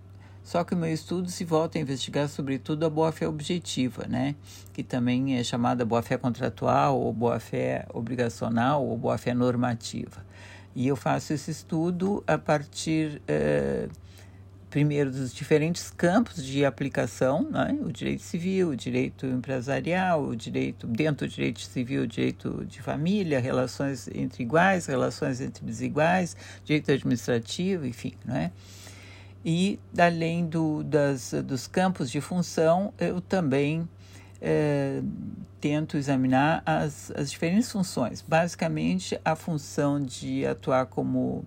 Só 0.50 0.64
que 0.64 0.74
o 0.74 0.76
meu 0.76 0.92
estudo 0.92 1.30
se 1.30 1.44
volta 1.44 1.78
a 1.78 1.80
investigar, 1.80 2.28
sobretudo, 2.28 2.84
a 2.84 2.90
boa-fé 2.90 3.28
objetiva, 3.28 4.08
né? 4.08 4.34
Que 4.72 4.82
também 4.82 5.38
é 5.38 5.44
chamada 5.44 5.84
boa-fé 5.84 6.16
contratual, 6.16 7.00
ou 7.00 7.12
boa-fé 7.12 7.86
obrigacional, 7.94 8.84
ou 8.84 8.98
boa-fé 8.98 9.32
normativa. 9.32 10.26
E 10.74 10.88
eu 10.88 10.96
faço 10.96 11.32
esse 11.32 11.52
estudo 11.52 12.24
a 12.26 12.36
partir, 12.36 13.22
eh, 13.28 13.86
primeiro, 14.68 15.12
dos 15.12 15.32
diferentes 15.32 15.88
campos 15.88 16.44
de 16.44 16.64
aplicação, 16.64 17.48
né? 17.48 17.78
o 17.80 17.92
direito 17.92 18.22
civil, 18.22 18.70
o 18.70 18.76
direito 18.76 19.26
empresarial, 19.26 20.24
o 20.24 20.34
direito, 20.34 20.84
dentro 20.88 21.28
do 21.28 21.30
direito 21.32 21.60
civil, 21.60 22.02
o 22.02 22.06
direito 22.08 22.64
de 22.64 22.82
família, 22.82 23.38
relações 23.38 24.08
entre 24.12 24.42
iguais, 24.42 24.86
relações 24.86 25.40
entre 25.40 25.64
desiguais, 25.64 26.36
direito 26.64 26.90
administrativo, 26.90 27.86
enfim, 27.86 28.14
não 28.26 28.34
é? 28.34 28.50
E, 29.44 29.78
além 29.98 30.46
do, 30.46 30.84
das, 30.84 31.32
dos 31.44 31.66
campos 31.66 32.10
de 32.10 32.20
função, 32.20 32.92
eu 32.98 33.20
também 33.20 33.88
é, 34.40 35.02
tento 35.60 35.96
examinar 35.96 36.62
as, 36.66 37.10
as 37.12 37.30
diferentes 37.30 37.70
funções. 37.70 38.20
Basicamente, 38.20 39.18
a 39.24 39.34
função 39.34 40.00
de 40.00 40.44
atuar 40.44 40.86
como 40.86 41.44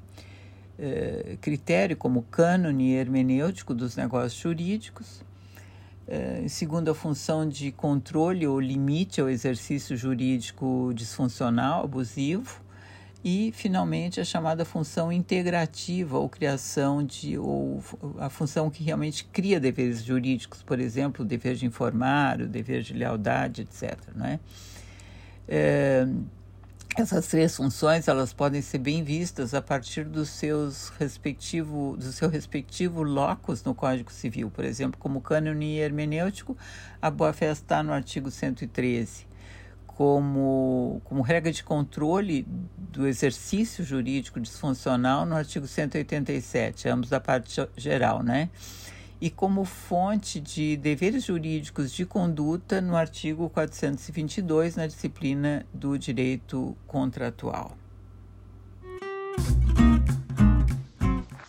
é, 0.80 1.38
critério, 1.40 1.96
como 1.96 2.24
cânone 2.24 2.94
hermenêutico 2.94 3.76
dos 3.76 3.96
negócios 3.96 4.42
jurídicos. 4.42 5.24
É, 6.08 6.42
em 6.44 6.50
segundo, 6.50 6.90
a 6.90 6.96
função 6.96 7.48
de 7.48 7.72
controle 7.72 8.48
ou 8.48 8.60
limite 8.60 9.22
ao 9.22 9.30
exercício 9.30 9.96
jurídico 9.96 10.92
disfuncional, 10.96 11.84
abusivo 11.84 12.63
e 13.24 13.54
finalmente 13.56 14.20
a 14.20 14.26
chamada 14.26 14.66
função 14.66 15.12
integrativa 15.12 16.18
ou 16.18 16.28
criação 16.28 17.04
de 17.04 17.38
ou 17.38 17.82
a 18.20 18.30
função 18.30 18.70
que 18.70 18.84
realmente 18.84 19.24
cria 19.26 19.60
deveres 19.60 20.04
jurídicos, 20.04 20.62
por 20.62 20.80
exemplo, 20.80 21.24
o 21.24 21.28
dever 21.28 21.56
de 21.56 21.66
informar, 21.66 22.42
o 22.42 22.48
dever 22.48 22.82
de 22.82 22.94
lealdade, 22.94 23.62
etc. 23.62 23.98
Não 24.14 24.26
é? 24.26 24.40
é 25.48 26.08
essas 26.96 27.26
três 27.28 27.56
funções 27.56 28.08
elas 28.08 28.34
podem 28.34 28.62
ser 28.62 28.78
bem 28.78 29.04
vistas 29.04 29.56
a 29.56 29.62
partir 29.62 30.04
dos 30.04 30.30
seus 30.30 30.90
respectivo, 30.90 31.98
do 31.98 32.12
seu 32.12 32.30
respectivo 32.30 33.02
locus 33.02 33.64
no 33.64 33.74
Código 33.74 34.12
Civil, 34.12 34.52
por 34.52 34.64
exemplo, 34.64 35.00
como 35.00 35.20
cânone 35.20 35.78
hermenêutico, 35.78 36.56
a 37.02 37.10
boa-fé 37.10 37.52
está 37.52 37.82
no 37.82 37.92
artigo 37.92 38.30
113 38.30 39.33
como, 39.98 41.02
como 41.04 41.22
regra 41.22 41.52
de 41.52 41.64
controle 41.64 42.46
do 42.78 43.08
exercício 43.08 43.84
jurídico 43.84 44.40
disfuncional 44.40 45.26
no 45.26 45.36
artigo 45.36 45.68
187, 45.68 46.90
ambos 46.90 47.10
da 47.10 47.20
parte 47.20 47.68
geral, 47.78 48.24
né? 48.24 48.50
E 49.22 49.30
como 49.30 49.64
fonte 49.64 50.40
de 50.40 50.76
deveres 50.78 51.26
jurídicos 51.26 51.92
de 51.92 52.06
conduta 52.06 52.82
no 52.82 52.96
artigo 52.96 53.50
422, 53.50 54.76
na 54.76 54.88
disciplina 54.88 55.66
do 55.74 55.98
direito 55.98 56.76
contratual. 56.86 57.78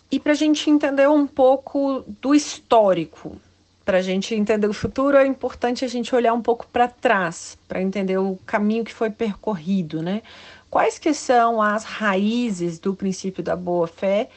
E 0.09 0.19
para 0.19 0.31
a 0.31 0.35
gente 0.35 0.69
entender 0.69 1.09
um 1.09 1.27
pouco 1.27 2.05
do 2.21 2.33
histórico 2.33 3.37
para 3.85 3.99
a 3.99 4.01
gente 4.01 4.33
entender 4.33 4.67
o 4.67 4.73
futuro, 4.73 5.15
é 5.15 5.27
importante 5.27 5.85
a 5.85 5.87
gente 5.87 6.13
olhar 6.15 6.33
um 6.33 6.41
pouco 6.41 6.65
para 6.67 6.87
trás, 6.87 7.55
para 7.67 7.79
entender 7.79 8.17
o 8.17 8.37
caminho 8.45 8.83
que 8.83 8.93
foi 8.93 9.11
percorrido, 9.11 10.01
né? 10.01 10.23
Quais 10.71 10.97
que 10.97 11.13
são 11.13 11.61
as 11.61 11.83
raízes 11.83 12.79
do 12.79 12.95
princípio 12.95 13.43
da 13.43 13.55
boa-fé 13.55 14.29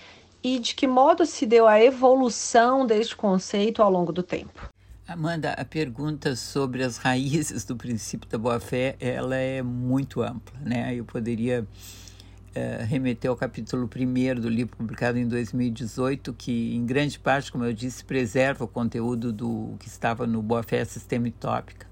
e 0.44 0.58
de 0.58 0.74
que 0.74 0.86
modo 0.86 1.24
se 1.24 1.46
deu 1.46 1.66
a 1.66 1.82
evolução 1.82 2.86
deste 2.86 3.16
conceito 3.16 3.82
ao 3.82 3.90
longo 3.90 4.12
do 4.12 4.22
tempo? 4.22 4.68
Amanda, 5.08 5.52
a 5.52 5.64
pergunta 5.64 6.36
sobre 6.36 6.82
as 6.84 6.98
raízes 6.98 7.64
do 7.64 7.74
princípio 7.74 8.28
da 8.28 8.36
boa-fé, 8.36 8.94
ela 9.00 9.36
é 9.36 9.62
muito 9.62 10.20
ampla, 10.20 10.60
né? 10.60 10.94
Eu 10.94 11.06
poderia 11.06 11.66
uh, 12.56 12.84
remeter 12.86 13.30
ao 13.30 13.36
capítulo 13.36 13.88
1 13.94 14.40
do 14.40 14.48
livro 14.48 14.76
publicado 14.76 15.18
em 15.18 15.26
2018, 15.26 16.32
que 16.32 16.74
em 16.74 16.84
grande 16.84 17.18
parte, 17.18 17.50
como 17.50 17.64
eu 17.64 17.72
disse, 17.72 18.04
preserva 18.04 18.64
o 18.64 18.68
conteúdo 18.68 19.32
do 19.32 19.74
que 19.78 19.88
estava 19.88 20.26
no 20.26 20.42
Boa-fé 20.42 20.84
Sistema 20.84 21.28
e 21.28 21.30
Tópica, 21.30 21.86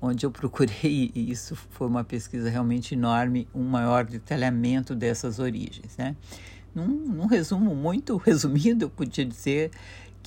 onde 0.00 0.24
eu 0.24 0.30
procurei, 0.30 1.10
e 1.14 1.30
isso 1.30 1.56
foi 1.70 1.86
uma 1.86 2.04
pesquisa 2.04 2.48
realmente 2.48 2.94
enorme, 2.94 3.48
um 3.54 3.64
maior 3.64 4.04
detalhamento 4.04 4.94
dessas 4.94 5.38
origens, 5.38 5.96
né? 5.96 6.16
Num, 6.74 6.86
num 6.86 7.26
resumo 7.26 7.74
muito 7.74 8.16
resumido, 8.24 8.84
eu 8.84 8.90
podia 8.90 9.24
dizer 9.24 9.70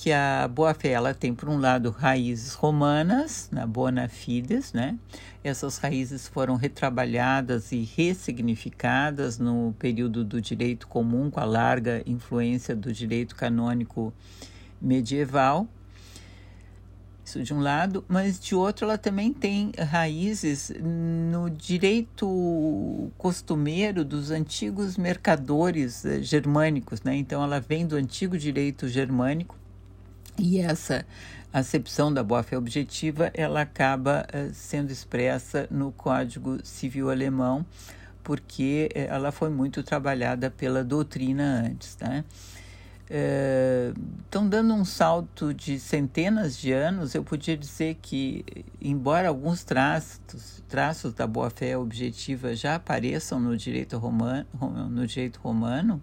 que 0.02 0.10
a 0.10 0.48
boa-fé 0.48 0.88
ela 0.88 1.14
tem 1.14 1.32
por 1.32 1.48
um 1.48 1.56
lado 1.58 1.90
raízes 1.90 2.54
romanas, 2.54 3.48
na 3.52 3.64
bona 3.64 4.08
fides, 4.08 4.72
né? 4.72 4.98
Essas 5.44 5.78
raízes 5.78 6.26
foram 6.26 6.56
retrabalhadas 6.56 7.70
e 7.70 7.84
ressignificadas 7.84 9.38
no 9.38 9.72
período 9.78 10.24
do 10.24 10.40
direito 10.40 10.88
comum 10.88 11.30
com 11.30 11.38
a 11.38 11.44
larga 11.44 12.02
influência 12.04 12.74
do 12.74 12.92
direito 12.92 13.36
canônico 13.36 14.12
medieval. 14.80 15.68
Isso 17.24 17.40
de 17.44 17.54
um 17.54 17.60
lado, 17.60 18.04
mas 18.08 18.40
de 18.40 18.56
outro 18.56 18.86
ela 18.86 18.98
também 18.98 19.32
tem 19.32 19.70
raízes 19.78 20.72
no 20.82 21.48
direito 21.48 23.08
costumeiro 23.16 24.04
dos 24.04 24.32
antigos 24.32 24.96
mercadores 24.96 26.04
eh, 26.04 26.20
germânicos, 26.20 27.02
né? 27.04 27.14
Então 27.14 27.40
ela 27.40 27.60
vem 27.60 27.86
do 27.86 27.94
antigo 27.94 28.36
direito 28.36 28.88
germânico 28.88 29.61
e 30.38 30.58
essa 30.58 31.04
acepção 31.52 32.12
da 32.12 32.22
boa-fé 32.22 32.56
objetiva, 32.56 33.30
ela 33.34 33.60
acaba 33.60 34.26
uh, 34.32 34.54
sendo 34.54 34.90
expressa 34.90 35.66
no 35.70 35.92
Código 35.92 36.58
Civil 36.64 37.10
Alemão, 37.10 37.66
porque 38.24 38.88
uh, 38.94 38.98
ela 38.98 39.30
foi 39.30 39.50
muito 39.50 39.82
trabalhada 39.82 40.50
pela 40.50 40.82
doutrina 40.82 41.64
antes, 41.66 41.96
né? 42.00 42.24
Estão 44.24 44.46
uh, 44.46 44.48
dando 44.48 44.72
um 44.72 44.86
salto 44.86 45.52
de 45.52 45.78
centenas 45.78 46.56
de 46.56 46.72
anos, 46.72 47.14
eu 47.14 47.22
podia 47.22 47.54
dizer 47.54 47.98
que, 48.00 48.42
embora 48.80 49.28
alguns 49.28 49.62
traços, 49.62 50.62
traços 50.66 51.12
da 51.12 51.26
boa-fé 51.26 51.76
objetiva 51.76 52.56
já 52.56 52.76
apareçam 52.76 53.38
no 53.38 53.54
direito 53.54 53.98
romano, 53.98 54.46
no 54.88 55.06
direito 55.06 55.38
romano 55.42 56.00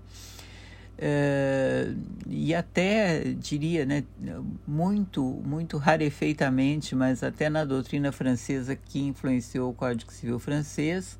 e 2.27 2.53
até 2.53 3.33
diria, 3.33 3.85
né, 3.85 4.03
muito, 4.67 5.23
muito 5.23 5.77
rarefeitamente, 5.77 6.93
mas 6.95 7.23
até 7.23 7.49
na 7.49 7.63
doutrina 7.63 8.11
francesa 8.11 8.75
que 8.75 8.99
influenciou 8.99 9.71
o 9.71 9.73
Código 9.73 10.11
Civil 10.11 10.37
francês, 10.39 11.17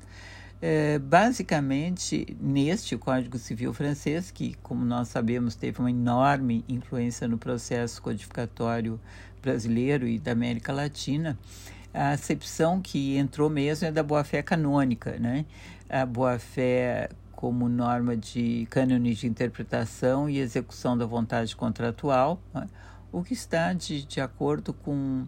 uh, 0.56 1.00
basicamente 1.00 2.36
neste 2.40 2.96
Código 2.96 3.38
Civil 3.38 3.72
francês, 3.72 4.30
que, 4.30 4.54
como 4.62 4.84
nós 4.84 5.08
sabemos, 5.08 5.54
teve 5.54 5.78
uma 5.78 5.90
enorme 5.90 6.64
influência 6.68 7.26
no 7.26 7.38
processo 7.38 8.02
codificatório 8.02 9.00
brasileiro 9.40 10.06
e 10.06 10.18
da 10.18 10.32
América 10.32 10.72
Latina, 10.72 11.38
a 11.92 12.10
acepção 12.10 12.80
que 12.80 13.16
entrou 13.16 13.48
mesmo 13.50 13.88
é 13.88 13.90
da 13.90 14.02
boa-fé 14.02 14.42
canônica, 14.42 15.18
né? 15.18 15.44
A 15.88 16.06
boa-fé 16.06 17.08
como 17.40 17.70
norma 17.70 18.14
de 18.14 18.66
cânones 18.68 19.16
de 19.16 19.26
interpretação 19.26 20.28
e 20.28 20.38
execução 20.38 20.96
da 20.96 21.06
vontade 21.06 21.56
contratual, 21.56 22.38
né? 22.52 22.68
o 23.10 23.24
que 23.24 23.32
está 23.32 23.72
de, 23.72 24.04
de 24.04 24.20
acordo 24.20 24.74
com 24.74 25.26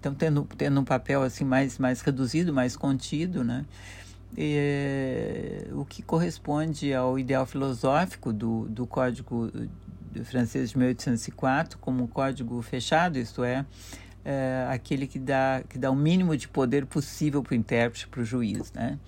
então 0.00 0.12
tendo, 0.12 0.42
tendo 0.58 0.80
um 0.80 0.84
papel 0.84 1.22
assim 1.22 1.44
mais 1.44 1.78
mais 1.78 2.00
reduzido, 2.00 2.52
mais 2.52 2.76
contido, 2.76 3.44
né? 3.44 3.64
E, 4.36 5.68
o 5.74 5.84
que 5.84 6.02
corresponde 6.02 6.92
ao 6.92 7.16
ideal 7.20 7.46
filosófico 7.46 8.32
do, 8.32 8.66
do 8.68 8.84
Código 8.84 9.48
francês 10.24 10.70
de 10.70 10.78
1804 10.78 11.78
como 11.78 12.02
um 12.02 12.06
código 12.08 12.60
fechado, 12.62 13.16
isto 13.16 13.44
é, 13.44 13.64
é 14.24 14.66
aquele 14.70 15.06
que 15.06 15.20
dá 15.20 15.62
que 15.68 15.78
dá 15.78 15.88
o 15.88 15.94
mínimo 15.94 16.36
de 16.36 16.48
poder 16.48 16.84
possível 16.84 17.44
para 17.44 17.52
o 17.52 17.54
intérprete, 17.54 18.08
para 18.08 18.22
o 18.22 18.24
juiz, 18.24 18.72
né? 18.72 18.98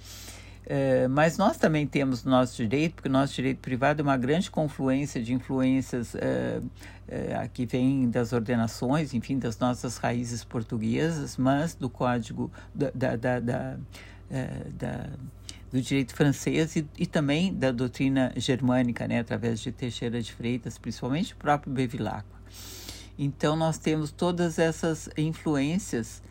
É, 0.68 1.06
mas 1.06 1.38
nós 1.38 1.56
também 1.56 1.86
temos 1.86 2.24
no 2.24 2.32
nosso 2.32 2.56
direito, 2.56 2.94
porque 2.96 3.08
o 3.08 3.12
nosso 3.12 3.32
direito 3.34 3.58
privado 3.58 4.00
é 4.00 4.02
uma 4.02 4.16
grande 4.16 4.50
confluência 4.50 5.22
de 5.22 5.32
influências 5.32 6.16
é, 6.16 6.60
é, 7.06 7.48
que 7.54 7.64
vem 7.64 8.10
das 8.10 8.32
ordenações, 8.32 9.14
enfim, 9.14 9.38
das 9.38 9.56
nossas 9.60 9.96
raízes 9.96 10.42
portuguesas, 10.42 11.36
mas 11.36 11.76
do 11.76 11.88
código 11.88 12.50
da, 12.74 12.90
da, 12.90 13.16
da, 13.16 13.38
da, 13.38 15.06
do 15.70 15.80
direito 15.80 16.12
francês 16.16 16.74
e, 16.74 16.84
e, 16.98 17.06
também 17.06 17.54
da 17.54 17.70
doutrina 17.70 18.32
germânica, 18.36 19.06
né, 19.06 19.20
através 19.20 19.60
de 19.60 19.70
Teixeira 19.70 20.20
de 20.20 20.32
Freitas, 20.32 20.78
principalmente 20.78 21.32
o 21.32 21.36
próprio 21.36 21.72
Bevilacqua. 21.72 22.36
Então, 23.16 23.54
nós 23.54 23.78
temos 23.78 24.10
todas 24.10 24.58
essas 24.58 25.08
influências 25.16 26.22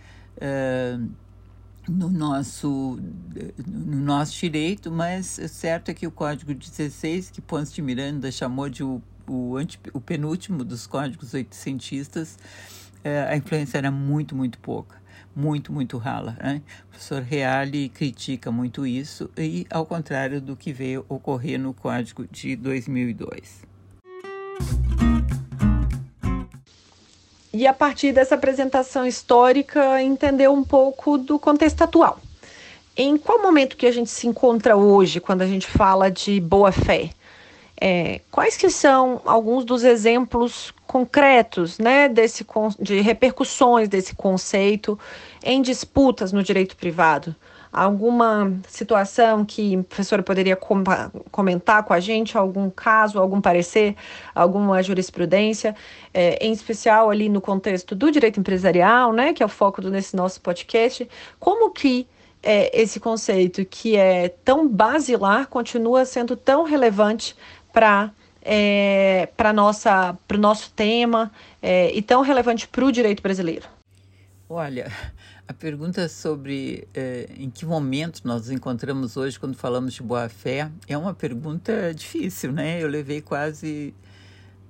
no 1.89 2.09
nosso, 2.09 2.99
no 3.67 3.97
nosso 3.97 4.37
direito, 4.39 4.91
mas 4.91 5.39
é 5.39 5.47
certo 5.47 5.89
é 5.89 5.93
que 5.93 6.07
o 6.07 6.11
Código 6.11 6.53
16, 6.53 7.31
que 7.31 7.41
Ponce 7.41 7.73
de 7.73 7.81
Miranda 7.81 8.31
chamou 8.31 8.69
de 8.69 8.83
o, 8.83 9.01
o, 9.27 9.57
anti, 9.57 9.79
o 9.93 10.01
penúltimo 10.01 10.63
dos 10.63 10.87
códigos 10.87 11.33
oitocentistas, 11.33 12.37
é, 13.03 13.23
a 13.29 13.37
influência 13.37 13.77
era 13.77 13.91
muito, 13.91 14.35
muito 14.35 14.57
pouca, 14.59 15.01
muito, 15.35 15.71
muito 15.71 15.97
rala. 15.97 16.37
Né? 16.41 16.61
O 16.85 16.89
professor 16.89 17.21
Reale 17.21 17.89
critica 17.89 18.51
muito 18.51 18.85
isso, 18.85 19.29
e 19.37 19.65
ao 19.69 19.85
contrário 19.85 20.41
do 20.41 20.55
que 20.55 20.73
veio 20.73 21.05
ocorrer 21.07 21.59
no 21.59 21.73
Código 21.73 22.27
de 22.27 22.55
2002. 22.55 23.63
E 27.55 27.65
a 27.65 27.73
partir 27.73 28.11
dessa 28.11 28.35
apresentação 28.35 29.07
histórica 29.07 30.03
entender 30.03 30.49
um 30.49 30.61
pouco 30.61 31.17
do 31.17 31.39
contexto 31.39 31.83
atual. 31.83 32.19
Em 32.97 33.17
qual 33.17 33.41
momento 33.41 33.77
que 33.77 33.85
a 33.85 33.91
gente 33.93 34.09
se 34.09 34.27
encontra 34.27 34.75
hoje 34.75 35.21
quando 35.21 35.41
a 35.41 35.47
gente 35.47 35.65
fala 35.65 36.11
de 36.11 36.41
boa 36.41 36.73
fé? 36.73 37.11
É, 37.79 38.19
quais 38.29 38.57
que 38.57 38.69
são 38.69 39.21
alguns 39.25 39.63
dos 39.63 39.85
exemplos 39.85 40.73
concretos 40.85 41.79
né, 41.79 42.09
desse, 42.09 42.45
de 42.77 42.99
repercussões 42.99 43.87
desse 43.87 44.13
conceito 44.13 44.99
em 45.41 45.61
disputas 45.61 46.33
no 46.33 46.43
direito 46.43 46.75
privado? 46.75 47.33
Alguma 47.75 48.53
situação 48.69 49.43
que 49.43 49.75
a 49.75 49.83
professora 49.83 50.23
poderia 50.23 50.55
com 50.55 50.81
comentar 51.29 51.83
com 51.83 51.93
a 51.93 51.99
gente, 51.99 52.37
algum 52.37 52.69
caso, 52.69 53.19
algum 53.19 53.41
parecer, 53.41 53.97
alguma 54.33 54.81
jurisprudência, 54.81 55.75
é, 56.13 56.37
em 56.45 56.53
especial 56.53 57.09
ali 57.09 57.27
no 57.27 57.41
contexto 57.41 57.93
do 57.93 58.09
direito 58.09 58.39
empresarial, 58.39 59.11
né, 59.11 59.33
que 59.33 59.43
é 59.43 59.45
o 59.45 59.49
foco 59.49 59.81
desse 59.81 60.15
nosso 60.15 60.39
podcast, 60.39 61.05
como 61.37 61.69
que 61.71 62.07
é, 62.41 62.81
esse 62.81 62.97
conceito 62.97 63.65
que 63.65 63.97
é 63.97 64.29
tão 64.29 64.69
basilar 64.69 65.47
continua 65.47 66.05
sendo 66.05 66.37
tão 66.37 66.63
relevante 66.63 67.35
para 67.73 68.11
é, 68.41 69.27
para 69.35 69.51
nossa 69.51 70.15
para 70.25 70.37
o 70.37 70.39
nosso 70.39 70.71
tema 70.71 71.29
é, 71.61 71.91
e 71.93 72.01
tão 72.01 72.21
relevante 72.21 72.67
para 72.69 72.85
o 72.85 72.91
direito 72.91 73.21
brasileiro? 73.21 73.67
Olha, 74.47 74.91
a 75.47 75.53
pergunta 75.53 76.09
sobre 76.09 76.87
eh, 76.93 77.29
em 77.37 77.49
que 77.49 77.65
momento 77.65 78.21
nós 78.23 78.41
nos 78.41 78.51
encontramos 78.51 79.15
hoje 79.15 79.39
quando 79.39 79.55
falamos 79.55 79.93
de 79.93 80.01
boa-fé 80.01 80.71
é 80.87 80.97
uma 80.97 81.13
pergunta 81.13 81.93
difícil, 81.93 82.51
né? 82.51 82.81
Eu 82.81 82.87
levei 82.87 83.21
quase 83.21 83.93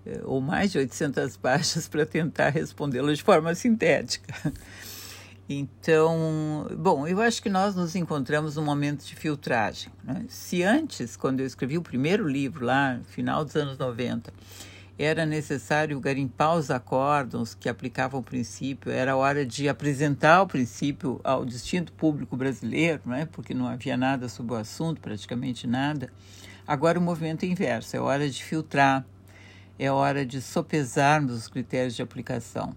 eh, 0.05 0.21
ou 0.25 0.41
mais 0.41 0.71
de 0.71 0.77
800 0.77 1.38
páginas 1.38 1.88
para 1.88 2.05
tentar 2.05 2.49
respondê-la 2.49 3.13
de 3.13 3.23
forma 3.23 3.55
sintética. 3.55 4.33
Então, 5.47 6.67
bom, 6.75 7.07
eu 7.07 7.21
acho 7.21 7.41
que 7.41 7.49
nós 7.49 7.75
nos 7.75 7.95
encontramos 7.95 8.55
num 8.55 8.63
momento 8.63 9.05
de 9.05 9.15
filtragem. 9.15 9.91
Né? 10.03 10.25
Se 10.27 10.63
antes, 10.63 11.15
quando 11.15 11.39
eu 11.39 11.45
escrevi 11.45 11.77
o 11.77 11.83
primeiro 11.83 12.27
livro 12.27 12.65
lá, 12.65 12.99
final 13.05 13.45
dos 13.45 13.55
anos 13.55 13.77
90, 13.77 14.33
era 14.97 15.25
necessário 15.25 15.99
garimpar 15.99 16.55
os 16.55 16.71
acórdons 16.71 17.53
que 17.53 17.67
aplicavam 17.67 18.21
o 18.21 18.23
princípio, 18.23 18.91
era 18.91 19.15
hora 19.15 19.45
de 19.45 19.67
apresentar 19.67 20.41
o 20.41 20.47
princípio 20.47 21.19
ao 21.23 21.43
distinto 21.43 21.91
público 21.91 22.38
brasileiro, 22.38 23.01
né, 23.05 23.27
porque 23.31 23.53
não 23.53 23.67
havia 23.67 23.97
nada 23.97 24.29
sobre 24.29 24.53
o 24.53 24.58
assunto, 24.58 25.01
praticamente 25.01 25.67
nada. 25.67 26.10
Agora 26.65 26.97
o 26.97 27.01
movimento 27.01 27.43
é 27.43 27.47
inverso, 27.47 27.95
é 27.95 27.99
hora 27.99 28.29
de 28.29 28.41
filtrar, 28.41 29.05
é 29.77 29.91
hora 29.91 30.25
de 30.25 30.41
sopesarmos 30.41 31.34
os 31.34 31.47
critérios 31.47 31.95
de 31.95 32.01
aplicação. 32.01 32.75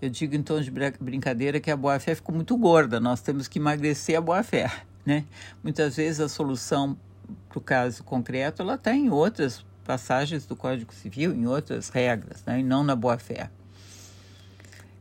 Eu 0.00 0.10
digo 0.10 0.34
em 0.34 0.42
tom 0.42 0.60
de 0.60 0.70
brincadeira 1.00 1.58
que 1.58 1.70
a 1.70 1.76
boa-fé 1.76 2.14
ficou 2.14 2.34
muito 2.34 2.54
gorda, 2.56 3.00
nós 3.00 3.22
temos 3.22 3.48
que 3.48 3.58
emagrecer 3.58 4.18
a 4.18 4.20
boa-fé. 4.20 4.70
Né? 5.06 5.24
Muitas 5.62 5.96
vezes 5.96 6.20
a 6.20 6.28
solução 6.28 6.98
para 7.48 7.58
o 7.58 7.60
caso 7.60 8.04
concreto 8.04 8.60
ela 8.60 8.74
está 8.74 8.92
em 8.92 9.08
outras 9.08 9.64
passagens 9.86 10.44
do 10.44 10.56
Código 10.56 10.92
Civil, 10.92 11.32
em 11.32 11.46
outras 11.46 11.88
regras, 11.88 12.42
né, 12.44 12.60
e 12.60 12.62
não 12.62 12.82
na 12.82 12.96
boa-fé. 12.96 13.48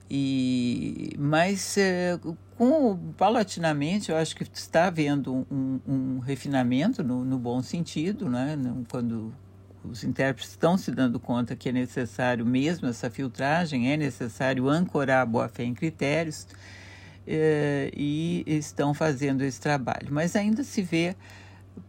E, 0.10 1.16
mas 1.18 1.78
é, 1.78 2.20
com, 2.56 2.96
paulatinamente 3.18 4.12
eu 4.12 4.18
acho 4.18 4.36
que 4.36 4.44
está 4.44 4.86
havendo 4.86 5.48
um, 5.52 5.80
um 5.88 6.20
refinamento 6.20 7.04
no, 7.04 7.26
no, 7.26 7.40
bom 7.40 7.62
sentido, 7.64 8.30
né? 8.30 8.56
quando 8.88 9.34
os 9.84 10.04
intérpretes 10.04 10.52
estão 10.52 10.78
se 10.78 10.92
dando 10.92 11.20
conta 11.20 11.56
que 11.56 11.70
é 11.70 11.72
necessário 11.72 12.46
mesmo 12.46 12.88
essa 12.88 13.10
filtragem, 13.10 13.92
é 13.92 13.98
necessário 13.98 14.70
ancorar 14.70 15.24
a 15.24 15.26
boa-fé 15.26 15.64
em 15.64 15.74
critérios 15.74 16.48
é, 17.28 17.92
e 17.96 18.44
estão 18.46 18.94
fazendo 18.94 19.42
esse 19.42 19.60
trabalho. 19.60 20.08
Mas 20.12 20.36
ainda 20.36 20.64
se 20.64 20.84
vê 20.84 21.16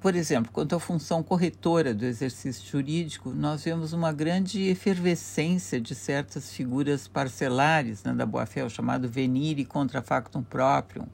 por 0.01 0.15
exemplo, 0.15 0.51
quanto 0.53 0.75
à 0.75 0.81
função 0.81 1.23
corretora 1.23 1.95
do 1.95 2.05
exercício 2.05 2.69
jurídico, 2.69 3.31
nós 3.33 3.65
vemos 3.65 3.93
uma 3.93 4.13
grande 4.13 4.63
efervescência 4.69 5.81
de 5.81 5.95
certas 5.95 6.53
figuras 6.53 7.07
parcelares 7.07 8.03
né, 8.03 8.13
da 8.13 8.27
boa-fé, 8.27 8.65
o 8.65 8.71
chamado 8.71 9.09
venire 9.09 9.65
contra 9.65 10.03
factum 10.03 10.43
proprium 10.43 11.07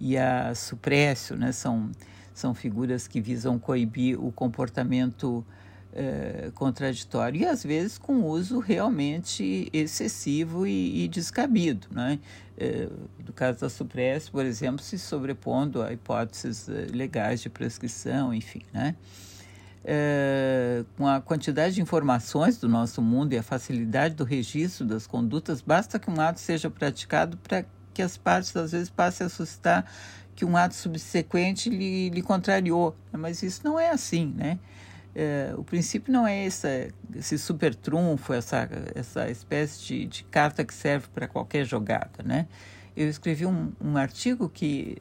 e 0.00 0.16
a 0.16 0.54
suprécio, 0.54 1.36
né, 1.36 1.52
são, 1.52 1.90
são 2.32 2.54
figuras 2.54 3.08
que 3.08 3.20
visam 3.20 3.58
coibir 3.58 4.22
o 4.22 4.30
comportamento 4.32 5.44
eh, 5.96 6.50
contraditório 6.56 7.42
e 7.42 7.46
às 7.46 7.62
vezes 7.62 7.98
com 7.98 8.24
uso 8.24 8.58
realmente 8.58 9.70
excessivo 9.72 10.66
e, 10.66 11.04
e 11.04 11.08
descabido. 11.08 11.86
Né? 11.88 12.18
Eh, 12.58 12.88
no 13.24 13.32
caso 13.32 13.60
da 13.60 13.70
Supress, 13.70 14.28
por 14.28 14.44
exemplo, 14.44 14.84
se 14.84 14.98
sobrepondo 14.98 15.80
a 15.80 15.92
hipóteses 15.92 16.68
eh, 16.68 16.86
legais 16.90 17.40
de 17.40 17.48
prescrição, 17.48 18.34
enfim. 18.34 18.62
Né? 18.72 18.96
com 20.96 21.06
a 21.06 21.20
quantidade 21.20 21.74
de 21.74 21.82
informações 21.82 22.56
do 22.56 22.66
nosso 22.66 23.02
mundo 23.02 23.34
e 23.34 23.36
a 23.36 23.42
facilidade 23.42 24.14
do 24.14 24.24
registro 24.24 24.86
das 24.86 25.06
condutas, 25.06 25.60
basta 25.60 25.98
que 25.98 26.10
um 26.10 26.18
ato 26.18 26.40
seja 26.40 26.70
praticado 26.70 27.36
para 27.36 27.66
que 27.92 28.00
as 28.00 28.16
partes 28.16 28.56
às 28.56 28.72
vezes 28.72 28.88
passem 28.88 29.26
a 29.26 29.28
suscitar 29.28 29.84
que 30.34 30.42
um 30.42 30.56
ato 30.56 30.74
subsequente 30.74 31.68
lhe, 31.68 32.08
lhe 32.08 32.22
contrariou. 32.22 32.96
Mas 33.12 33.42
isso 33.42 33.60
não 33.62 33.78
é 33.78 33.90
assim, 33.90 34.32
né? 34.34 34.58
É, 35.14 35.54
o 35.56 35.62
princípio 35.62 36.12
não 36.12 36.26
é 36.26 36.44
essa, 36.44 36.88
esse 37.14 37.38
super 37.38 37.74
trunfo, 37.74 38.32
essa, 38.32 38.68
essa 38.94 39.30
espécie 39.30 39.84
de, 39.84 40.06
de 40.06 40.24
carta 40.24 40.64
que 40.64 40.74
serve 40.74 41.06
para 41.14 41.28
qualquer 41.28 41.64
jogada, 41.64 42.22
né? 42.24 42.46
Eu 42.96 43.08
escrevi 43.08 43.44
um, 43.44 43.72
um, 43.80 43.96
artigo 43.96 44.48
que 44.48 44.96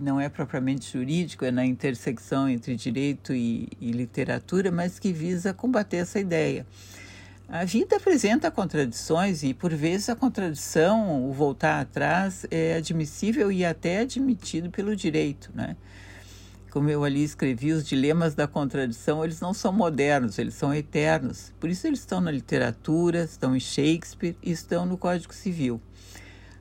não 0.00 0.20
é 0.20 0.28
propriamente 0.28 0.92
jurídico, 0.92 1.44
é 1.44 1.52
na 1.52 1.64
intersecção 1.64 2.48
entre 2.48 2.74
direito 2.74 3.32
e, 3.32 3.68
e 3.80 3.92
literatura, 3.92 4.72
mas 4.72 4.98
que 4.98 5.12
visa 5.12 5.54
combater 5.54 5.98
essa 5.98 6.18
ideia. 6.18 6.66
A 7.48 7.64
vida 7.64 7.96
apresenta 7.96 8.50
contradições 8.50 9.44
e, 9.44 9.54
por 9.54 9.72
vezes, 9.72 10.08
a 10.08 10.16
contradição, 10.16 11.24
o 11.24 11.32
voltar 11.32 11.80
atrás, 11.80 12.44
é 12.50 12.74
admissível 12.74 13.52
e 13.52 13.64
até 13.64 14.00
admitido 14.00 14.68
pelo 14.68 14.96
direito, 14.96 15.52
né? 15.54 15.76
Como 16.76 16.90
eu 16.90 17.04
ali 17.04 17.24
escrevi, 17.24 17.72
os 17.72 17.86
dilemas 17.86 18.34
da 18.34 18.46
contradição, 18.46 19.24
eles 19.24 19.40
não 19.40 19.54
são 19.54 19.72
modernos, 19.72 20.38
eles 20.38 20.52
são 20.52 20.74
eternos. 20.74 21.50
Por 21.58 21.70
isso 21.70 21.86
eles 21.86 22.00
estão 22.00 22.20
na 22.20 22.30
literatura, 22.30 23.24
estão 23.24 23.56
em 23.56 23.60
Shakespeare 23.60 24.36
e 24.42 24.50
estão 24.50 24.84
no 24.84 24.98
Código 24.98 25.32
Civil. 25.32 25.80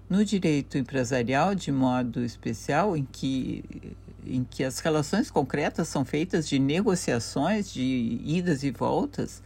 No 0.10 0.24
direito 0.24 0.78
empresarial, 0.78 1.54
de 1.54 1.70
modo 1.70 2.24
especial, 2.24 2.96
em 2.96 3.06
que, 3.12 3.62
em 4.26 4.46
que 4.46 4.64
as 4.64 4.80
relações 4.80 5.30
concretas 5.30 5.90
são 5.90 6.06
feitas 6.06 6.48
de 6.48 6.60
negociações, 6.60 7.70
de 7.70 8.22
idas 8.24 8.64
e 8.64 8.72
voltas, 8.72 9.44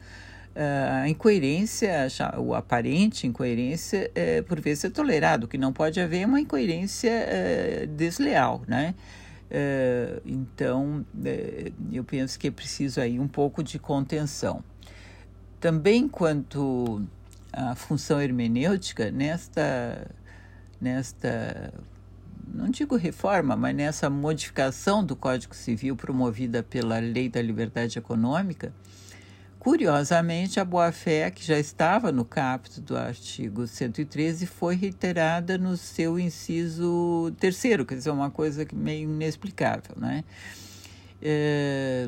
a 1.01 1.09
incoerência, 1.09 2.07
o 2.37 2.53
aparente 2.53 3.25
incoerência, 3.25 4.11
é, 4.13 4.43
por 4.43 4.61
vezes 4.61 4.85
é 4.85 4.89
tolerado. 4.91 5.45
O 5.45 5.47
que 5.47 5.57
não 5.57 5.73
pode 5.73 5.99
haver 5.99 6.21
é 6.21 6.25
uma 6.27 6.39
incoerência 6.39 7.09
é, 7.09 7.87
desleal, 7.87 8.61
né? 8.67 8.93
É, 9.51 10.21
então, 10.25 11.05
é, 11.25 11.71
eu 11.91 12.03
penso 12.03 12.37
que 12.37 12.47
é 12.47 12.51
preciso 12.51 13.01
aí 13.01 13.19
um 13.19 13.27
pouco 13.27 13.63
de 13.63 13.79
contenção. 13.79 14.63
Também 15.59 16.07
quanto 16.07 17.01
à 17.51 17.75
função 17.75 18.21
hermenêutica, 18.21 19.11
nesta, 19.11 20.09
nesta 20.79 21.73
não 22.53 22.69
digo 22.69 22.95
reforma, 22.95 23.55
mas 23.55 23.75
nessa 23.75 24.09
modificação 24.09 25.03
do 25.03 25.15
Código 25.15 25.55
Civil 25.55 25.95
promovida 25.95 26.63
pela 26.63 26.99
Lei 26.99 27.29
da 27.29 27.41
Liberdade 27.41 27.99
Econômica, 27.99 28.73
Curiosamente, 29.59 30.57
a 30.57 30.63
boa-fé, 30.63 31.29
que 31.29 31.45
já 31.45 31.59
estava 31.59 32.13
no 32.13 32.23
caput 32.23 32.79
do 32.79 32.95
artigo 32.95 33.67
113, 33.67 34.47
foi 34.47 34.73
reiterada 34.73 35.57
no 35.57 35.75
seu 35.75 36.17
inciso 36.17 37.29
terceiro, 37.37 37.85
quer 37.85 37.95
dizer, 37.95 38.09
uma 38.09 38.31
coisa 38.31 38.65
meio 38.73 39.09
inexplicável, 39.09 39.97
né? 39.97 40.23
É, 41.21 42.07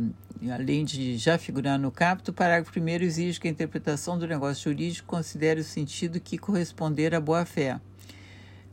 além 0.50 0.86
de 0.86 1.18
já 1.18 1.38
figurar 1.38 1.78
no 1.78 1.92
caput, 1.92 2.30
o 2.30 2.34
parágrafo 2.34 2.80
1 2.80 2.88
exige 3.04 3.38
que 3.38 3.50
a 3.50 3.52
interpretação 3.52 4.18
do 4.18 4.26
negócio 4.26 4.72
jurídico 4.72 5.06
considere 5.06 5.60
o 5.60 5.64
sentido 5.66 6.22
que 6.22 6.38
corresponder 6.38 7.14
à 7.14 7.20
boa-fé. 7.20 7.82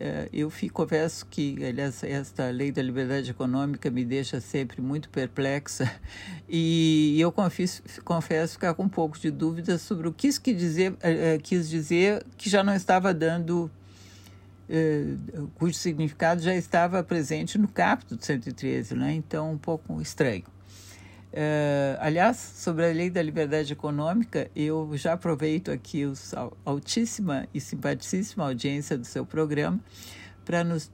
É, 0.00 0.28
eu 0.32 0.48
fico, 0.48 0.74
confesso 0.82 1.26
que, 1.26 1.56
aliás, 1.64 2.04
esta 2.04 2.50
lei 2.50 2.70
da 2.70 2.80
liberdade 2.80 3.30
econômica 3.30 3.90
me 3.90 4.04
deixa 4.04 4.40
sempre 4.40 4.80
muito 4.80 5.08
perplexa 5.08 5.90
e 6.48 7.16
eu 7.20 7.32
confesso, 7.32 7.82
confesso 8.04 8.52
ficar 8.52 8.74
com 8.74 8.84
um 8.84 8.88
pouco 8.88 9.18
de 9.18 9.30
dúvida 9.30 9.76
sobre 9.76 10.06
o 10.06 10.12
que 10.12 10.28
quis 10.38 10.56
dizer, 10.56 10.94
é, 11.00 11.34
é, 11.34 11.38
quis 11.38 11.68
dizer 11.68 12.24
que 12.36 12.48
já 12.48 12.62
não 12.62 12.74
estava 12.74 13.12
dando, 13.12 13.68
cujo 15.56 15.74
significado 15.74 16.42
já 16.42 16.54
estava 16.54 17.02
presente 17.02 17.58
no 17.58 17.66
capítulo 17.66 18.20
do 18.20 18.24
113, 18.24 18.94
né? 18.94 19.14
então 19.14 19.52
um 19.52 19.58
pouco 19.58 20.00
estranho. 20.00 20.44
Uh, 21.30 21.98
aliás, 22.00 22.38
sobre 22.38 22.86
a 22.86 22.92
lei 22.92 23.10
da 23.10 23.20
liberdade 23.20 23.72
econômica, 23.72 24.50
eu 24.56 24.90
já 24.96 25.12
aproveito 25.12 25.70
aqui 25.70 26.02
a 26.34 26.48
altíssima 26.64 27.46
e 27.52 27.60
simpaticíssima 27.60 28.46
audiência 28.46 28.96
do 28.96 29.04
seu 29.04 29.26
programa 29.26 29.78
para 30.42 30.64
nos 30.64 30.90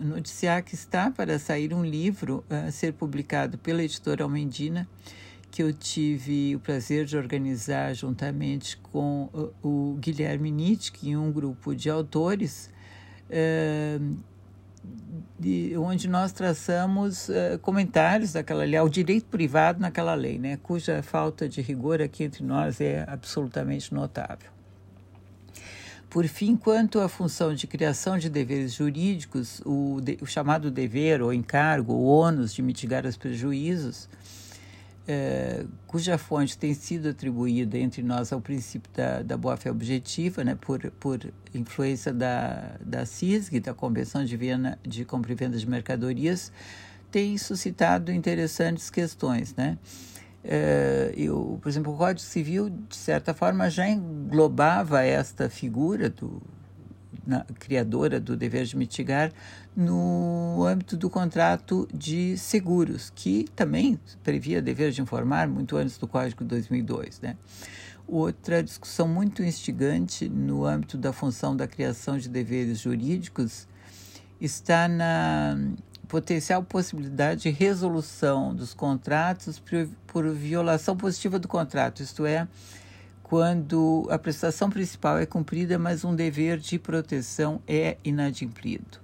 noticiar 0.00 0.62
que 0.62 0.74
está 0.74 1.10
para 1.10 1.38
sair 1.38 1.74
um 1.74 1.84
livro 1.84 2.42
a 2.48 2.68
uh, 2.68 2.72
ser 2.72 2.94
publicado 2.94 3.58
pela 3.58 3.82
editora 3.82 4.24
Almendina, 4.24 4.88
que 5.50 5.62
eu 5.62 5.74
tive 5.74 6.56
o 6.56 6.60
prazer 6.60 7.04
de 7.04 7.14
organizar 7.14 7.92
juntamente 7.94 8.78
com 8.78 9.28
o 9.62 9.98
Guilherme 10.00 10.50
Nitsch 10.50 10.94
e 11.02 11.14
um 11.14 11.30
grupo 11.30 11.74
de 11.76 11.90
autores. 11.90 12.70
Uh, 13.28 14.16
de, 15.38 15.76
onde 15.76 16.08
nós 16.08 16.32
traçamos 16.32 17.28
uh, 17.28 17.58
comentários 17.62 18.32
daquela 18.32 18.64
lei, 18.64 18.76
ao 18.76 18.88
direito 18.88 19.26
privado 19.26 19.80
naquela 19.80 20.14
lei, 20.14 20.38
né, 20.38 20.58
cuja 20.62 21.02
falta 21.02 21.48
de 21.48 21.60
rigor 21.60 22.02
aqui 22.02 22.24
entre 22.24 22.44
nós 22.44 22.80
é 22.80 23.04
absolutamente 23.06 23.94
notável. 23.94 24.50
Por 26.10 26.26
fim, 26.26 26.56
quanto 26.56 27.00
à 27.00 27.08
função 27.08 27.54
de 27.54 27.66
criação 27.66 28.16
de 28.16 28.30
deveres 28.30 28.72
jurídicos, 28.72 29.60
o, 29.64 30.00
de, 30.00 30.16
o 30.22 30.26
chamado 30.26 30.70
dever 30.70 31.20
ou 31.20 31.34
encargo, 31.34 31.92
o 31.92 32.06
ônus 32.06 32.54
de 32.54 32.62
mitigar 32.62 33.04
os 33.04 33.16
prejuízos, 33.16 34.08
é, 35.08 35.64
cuja 35.86 36.18
fonte 36.18 36.58
tem 36.58 36.74
sido 36.74 37.08
atribuída 37.08 37.78
entre 37.78 38.02
nós 38.02 38.30
ao 38.30 38.42
princípio 38.42 38.90
da, 38.92 39.22
da 39.22 39.38
boa-fé 39.38 39.70
objetiva, 39.70 40.44
né, 40.44 40.54
por, 40.60 40.78
por 41.00 41.18
influência 41.54 42.12
da, 42.12 42.76
da 42.84 43.06
CISG, 43.06 43.58
da 43.58 43.72
Convenção 43.72 44.22
de 44.22 44.36
Viena 44.36 44.78
de 44.86 45.06
Compra 45.06 45.32
e 45.32 45.34
Venda 45.34 45.56
de 45.56 45.66
Mercadorias, 45.66 46.52
tem 47.10 47.38
suscitado 47.38 48.12
interessantes 48.12 48.90
questões. 48.90 49.54
Né? 49.56 49.78
É, 50.44 51.14
eu, 51.16 51.58
por 51.62 51.70
exemplo, 51.70 51.94
o 51.94 51.96
Código 51.96 52.20
Civil, 52.20 52.68
de 52.68 52.96
certa 52.96 53.32
forma, 53.32 53.70
já 53.70 53.88
englobava 53.88 55.02
esta 55.02 55.48
figura 55.48 56.10
do, 56.10 56.42
na, 57.28 57.44
criadora 57.58 58.18
do 58.18 58.34
dever 58.34 58.64
de 58.64 58.76
mitigar 58.76 59.30
no 59.76 60.64
âmbito 60.66 60.96
do 60.96 61.10
contrato 61.10 61.86
de 61.92 62.36
seguros, 62.38 63.12
que 63.14 63.46
também 63.54 64.00
previa 64.24 64.62
dever 64.62 64.90
de 64.90 65.02
informar 65.02 65.46
muito 65.46 65.76
antes 65.76 65.98
do 65.98 66.08
Código 66.08 66.42
de 66.42 66.48
2002. 66.48 67.20
Né? 67.20 67.36
Outra 68.06 68.62
discussão 68.62 69.06
muito 69.06 69.42
instigante 69.42 70.28
no 70.28 70.64
âmbito 70.64 70.96
da 70.96 71.12
função 71.12 71.54
da 71.54 71.68
criação 71.68 72.16
de 72.16 72.28
deveres 72.28 72.80
jurídicos 72.80 73.68
está 74.40 74.88
na 74.88 75.58
potencial 76.08 76.62
possibilidade 76.62 77.42
de 77.42 77.50
resolução 77.50 78.54
dos 78.54 78.72
contratos 78.72 79.62
por 80.06 80.26
violação 80.30 80.96
positiva 80.96 81.38
do 81.38 81.46
contrato, 81.46 82.02
isto 82.02 82.24
é, 82.24 82.48
quando 83.28 84.08
a 84.10 84.18
prestação 84.18 84.70
principal 84.70 85.18
é 85.18 85.26
cumprida, 85.26 85.78
mas 85.78 86.02
um 86.02 86.16
dever 86.16 86.58
de 86.58 86.78
proteção 86.78 87.60
é 87.68 87.98
inadimplido. 88.02 88.98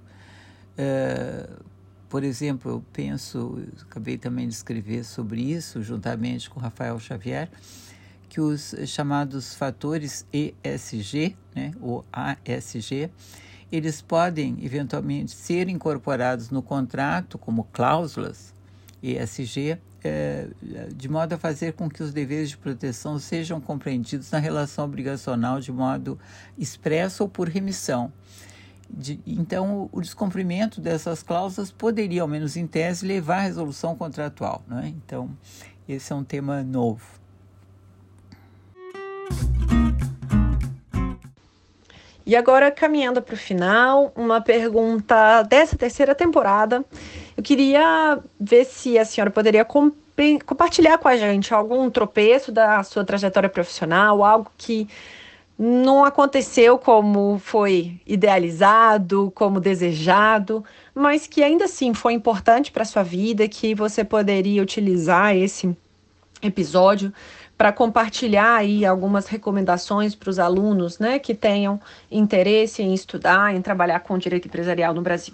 Uh, 0.73 1.63
por 2.09 2.23
exemplo, 2.23 2.71
eu 2.71 2.83
penso, 2.91 3.37
eu 3.37 3.83
acabei 3.83 4.17
também 4.17 4.47
de 4.47 4.55
escrever 4.55 5.05
sobre 5.05 5.41
isso, 5.41 5.83
juntamente 5.83 6.49
com 6.49 6.59
Rafael 6.59 6.99
Xavier, 6.99 7.49
que 8.27 8.41
os 8.41 8.73
chamados 8.87 9.53
fatores 9.53 10.25
ESG, 10.33 11.37
né, 11.53 11.71
ou 11.79 12.03
ASG, 12.11 13.11
eles 13.71 14.01
podem 14.01 14.57
eventualmente 14.65 15.31
ser 15.31 15.69
incorporados 15.69 16.49
no 16.49 16.63
contrato 16.63 17.37
como 17.37 17.65
cláusulas 17.65 18.55
ESG, 19.03 19.77
é, 20.07 20.47
de 20.95 21.09
modo 21.09 21.33
a 21.33 21.37
fazer 21.37 21.73
com 21.73 21.89
que 21.89 22.03
os 22.03 22.13
deveres 22.13 22.49
de 22.49 22.57
proteção 22.57 23.17
sejam 23.17 23.59
compreendidos 23.59 24.29
na 24.29 24.37
relação 24.37 24.85
obrigacional 24.85 25.59
de 25.59 25.71
modo 25.71 26.19
expresso 26.57 27.23
ou 27.23 27.29
por 27.29 27.49
remissão. 27.49 28.13
De, 28.87 29.19
então, 29.25 29.89
o 29.91 29.99
descumprimento 29.99 30.79
dessas 30.79 31.23
cláusulas 31.23 31.71
poderia, 31.71 32.21
ao 32.21 32.27
menos 32.27 32.55
em 32.55 32.67
tese, 32.67 33.05
levar 33.05 33.37
à 33.37 33.41
resolução 33.41 33.95
contratual. 33.95 34.63
Né? 34.67 34.93
Então, 34.95 35.29
esse 35.89 36.13
é 36.13 36.15
um 36.15 36.23
tema 36.23 36.63
novo. 36.63 37.03
E 42.27 42.35
agora, 42.35 42.71
caminhando 42.71 43.21
para 43.21 43.35
o 43.35 43.37
final, 43.37 44.11
uma 44.15 44.41
pergunta 44.41 45.43
dessa 45.43 45.75
terceira 45.75 46.15
temporada. 46.15 46.83
Eu 47.37 47.43
queria 47.43 48.19
ver 48.39 48.65
se 48.65 48.97
a 48.97 49.03
senhora 49.03 49.29
poderia 49.29 49.65
compartilhar 50.45 50.97
com 50.97 51.07
a 51.07 51.17
gente 51.17 51.53
algum 51.53 51.89
tropeço 51.89 52.51
da 52.51 52.81
sua 52.83 53.03
trajetória 53.03 53.49
profissional, 53.49 54.23
algo 54.23 54.49
que 54.57 54.87
não 55.57 56.03
aconteceu 56.03 56.77
como 56.77 57.39
foi 57.39 57.99
idealizado, 58.05 59.31
como 59.35 59.59
desejado, 59.59 60.63
mas 60.93 61.27
que 61.27 61.43
ainda 61.43 61.65
assim 61.65 61.93
foi 61.93 62.13
importante 62.13 62.71
para 62.71 62.83
a 62.83 62.85
sua 62.85 63.03
vida, 63.03 63.47
que 63.47 63.73
você 63.73 64.03
poderia 64.03 64.61
utilizar 64.61 65.35
esse 65.35 65.75
episódio 66.41 67.13
para 67.57 67.71
compartilhar 67.71 68.55
aí 68.55 68.85
algumas 68.85 69.27
recomendações 69.27 70.13
para 70.13 70.29
os 70.29 70.39
alunos 70.39 70.99
né, 70.99 71.19
que 71.19 71.33
tenham 71.33 71.79
interesse 72.11 72.81
em 72.83 72.93
estudar, 72.93 73.55
em 73.55 73.61
trabalhar 73.61 74.01
com 74.01 74.17
direito 74.17 74.47
empresarial 74.47 74.93
no 74.93 75.01
Brasil. 75.01 75.33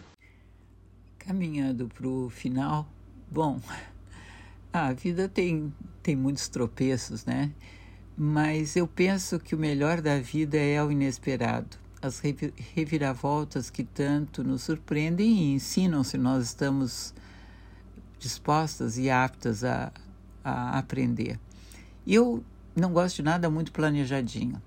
Caminhando 1.25 1.87
para 1.87 2.07
o 2.07 2.31
final, 2.31 2.87
bom, 3.29 3.61
a 4.73 4.91
vida 4.91 5.29
tem, 5.29 5.71
tem 6.01 6.15
muitos 6.15 6.49
tropeços, 6.49 7.25
né? 7.25 7.51
Mas 8.17 8.75
eu 8.75 8.87
penso 8.87 9.39
que 9.39 9.53
o 9.53 9.57
melhor 9.57 10.01
da 10.01 10.19
vida 10.19 10.57
é 10.57 10.83
o 10.83 10.91
inesperado. 10.91 11.77
As 12.01 12.19
reviravoltas 12.73 13.69
que 13.69 13.83
tanto 13.83 14.43
nos 14.43 14.63
surpreendem 14.63 15.29
e 15.29 15.53
ensinam 15.53 16.03
se 16.03 16.17
nós 16.17 16.45
estamos 16.45 17.13
dispostas 18.17 18.97
e 18.97 19.07
aptas 19.07 19.63
a, 19.63 19.91
a 20.43 20.79
aprender. 20.79 21.39
Eu 22.05 22.43
não 22.75 22.91
gosto 22.91 23.17
de 23.17 23.23
nada 23.23 23.47
muito 23.47 23.71
planejadinho, 23.71 24.59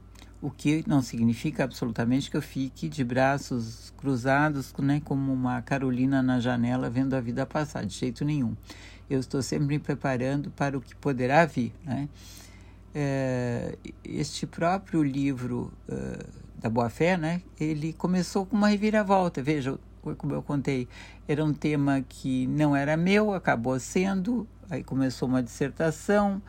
o 0.45 0.51
que 0.51 0.85
não 0.87 1.01
significa 1.01 1.65
absolutamente 1.65 2.31
que 2.31 2.37
eu 2.37 2.43
fique 2.43 2.87
de 2.87 3.03
braços 3.03 3.95
cruzados, 3.97 4.75
né, 4.79 5.01
como 5.03 5.33
uma 5.33 5.63
Carolina 5.63 6.23
na 6.23 6.39
janela 6.39 6.91
vendo 6.91 7.15
a 7.15 7.21
vida 7.21 7.47
passar, 7.47 7.87
de 7.87 7.95
jeito 7.95 8.27
nenhum. 8.27 8.55
Eu 9.09 9.21
estou 9.21 9.41
sempre 9.41 9.69
me 9.69 9.79
preparando 9.79 10.51
para 10.51 10.77
o 10.77 10.83
que 10.83 10.95
poderá 10.97 11.47
vir. 11.47 11.73
Né? 11.83 12.11
É, 12.95 13.79
este 14.05 14.47
próprio 14.47 15.03
livro 15.03 15.73
uh, 15.89 16.29
da 16.61 16.69
Boa 16.69 16.91
Fé, 16.91 17.17
né, 17.17 17.41
ele 17.59 17.95
começou 17.95 18.45
com 18.45 18.55
uma 18.55 18.69
reviravolta. 18.69 19.43
Veja, 19.43 19.79
como 20.19 20.35
eu 20.35 20.43
contei, 20.43 20.87
era 21.27 21.43
um 21.43 21.55
tema 21.55 22.05
que 22.07 22.47
não 22.49 22.77
era 22.77 22.99
meu, 22.99 23.33
acabou 23.33 23.81
sendo, 23.81 24.47
aí 24.69 24.85
começou 24.85 25.27
uma 25.27 25.43
dissertação, 25.43 26.43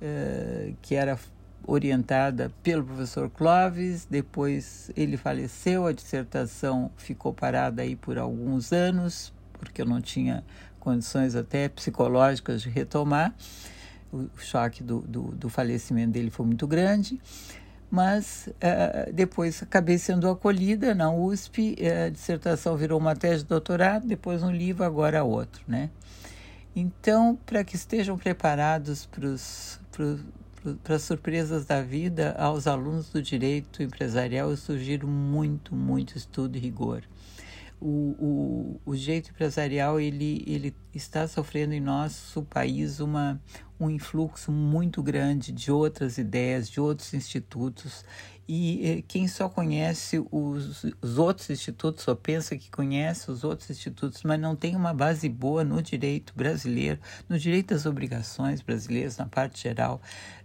eh, 0.00 0.74
que 0.80 0.94
era 0.94 1.18
orientada 1.66 2.50
pelo 2.62 2.84
professor 2.84 3.30
Clóvis, 3.30 4.06
depois 4.08 4.90
ele 4.96 5.16
faleceu, 5.16 5.86
a 5.86 5.92
dissertação 5.92 6.90
ficou 6.96 7.32
parada 7.32 7.82
aí 7.82 7.96
por 7.96 8.18
alguns 8.18 8.72
anos, 8.72 9.32
porque 9.52 9.82
eu 9.82 9.86
não 9.86 10.00
tinha 10.00 10.44
condições 10.78 11.36
até 11.36 11.68
psicológicas 11.68 12.62
de 12.62 12.70
retomar, 12.70 13.34
o 14.12 14.28
choque 14.38 14.82
do, 14.82 15.00
do, 15.02 15.22
do 15.32 15.48
falecimento 15.48 16.12
dele 16.12 16.30
foi 16.30 16.44
muito 16.44 16.66
grande, 16.66 17.20
mas 17.90 18.48
uh, 18.48 19.12
depois 19.12 19.62
acabei 19.62 19.98
sendo 19.98 20.28
acolhida 20.28 20.94
na 20.94 21.12
USP, 21.12 21.76
a 22.06 22.08
dissertação 22.08 22.76
virou 22.76 22.98
uma 22.98 23.14
tese 23.14 23.42
de 23.42 23.48
doutorado, 23.48 24.06
depois 24.06 24.42
um 24.42 24.50
livro, 24.50 24.84
agora 24.84 25.22
outro, 25.24 25.62
né? 25.66 25.90
Então, 26.74 27.36
para 27.44 27.64
que 27.64 27.74
estejam 27.74 28.16
preparados 28.16 29.06
para 29.06 30.16
para 30.82 30.96
as 30.96 31.02
surpresas 31.02 31.64
da 31.64 31.82
vida, 31.82 32.34
aos 32.38 32.66
alunos 32.66 33.10
do 33.10 33.22
direito 33.22 33.82
empresarial 33.82 34.54
surgiram 34.56 35.08
muito, 35.08 35.74
muito 35.74 36.16
estudo 36.16 36.56
e 36.56 36.60
rigor. 36.60 37.02
O, 37.80 38.14
o, 38.18 38.80
o 38.84 38.94
direito 38.94 39.30
empresarial 39.30 39.98
ele, 39.98 40.44
ele 40.46 40.74
está 40.94 41.26
sofrendo 41.26 41.72
em 41.72 41.80
nosso 41.80 42.42
país 42.42 43.00
uma, 43.00 43.40
um 43.78 43.88
influxo 43.88 44.52
muito 44.52 45.02
grande 45.02 45.50
de 45.50 45.72
outras 45.72 46.18
ideias, 46.18 46.68
de 46.68 46.78
outros 46.78 47.14
institutos, 47.14 48.04
e 48.52 48.84
eh, 48.84 49.04
quem 49.06 49.28
só 49.28 49.48
conhece 49.48 50.20
os, 50.28 50.84
os 51.00 51.18
outros 51.18 51.50
institutos, 51.50 52.02
só 52.02 52.16
pensa 52.16 52.56
que 52.56 52.68
conhece 52.68 53.30
os 53.30 53.44
outros 53.44 53.70
institutos, 53.70 54.24
mas 54.24 54.40
não 54.40 54.56
tem 54.56 54.74
uma 54.74 54.92
base 54.92 55.28
boa 55.28 55.62
no 55.62 55.80
direito 55.80 56.32
brasileiro, 56.34 56.98
no 57.28 57.38
direito 57.38 57.72
das 57.72 57.86
obrigações 57.86 58.60
brasileiras, 58.60 59.16
na 59.16 59.26
parte 59.26 59.62
geral, 59.62 60.02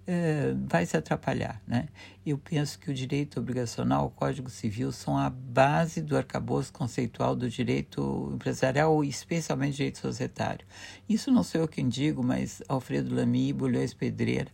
eh, 0.08 0.54
vai 0.68 0.86
se 0.86 0.96
atrapalhar. 0.98 1.62
Né? 1.68 1.88
Eu 2.26 2.38
penso 2.38 2.80
que 2.80 2.90
o 2.90 2.94
direito 2.94 3.40
obrigacional, 3.40 4.08
o 4.08 4.10
Código 4.10 4.50
Civil, 4.50 4.92
são 4.92 5.18
a 5.18 5.30
base 5.30 6.02
do 6.02 6.16
arcabouço 6.18 6.72
conceitual 6.72 7.36
do 7.36 7.50
direito 7.50 8.32
empresarial, 8.34 9.04
especialmente 9.04 9.78
direito 9.78 10.00
societário. 10.00 10.66
Isso 11.08 11.32
não 11.32 11.44
sou 11.44 11.62
eu 11.62 11.68
quem 11.68 11.88
digo, 11.88 12.24
mas 12.24 12.62
Alfredo 12.68 13.14
Lamy 13.16 13.50
e 13.50 13.54
Bulhões 13.54 13.94
Pedreira, 13.94 14.52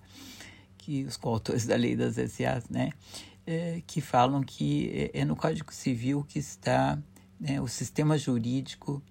que 0.78 1.04
os 1.04 1.18
coautores 1.18 1.66
da 1.66 1.76
lei 1.76 1.96
das 1.96 2.16
SAs, 2.16 2.70
né? 2.70 2.92
é, 3.46 3.82
que 3.86 4.02
falam 4.02 4.42
que 4.42 5.12
é, 5.14 5.22
é, 5.22 5.26
no 5.26 5.36
Código 5.36 5.74
Civil 5.74 6.24
que 6.28 6.40
está 6.40 6.98
né, 7.40 7.60
o 7.60 7.68
sistema 7.68 8.18
jurídico 8.18 9.02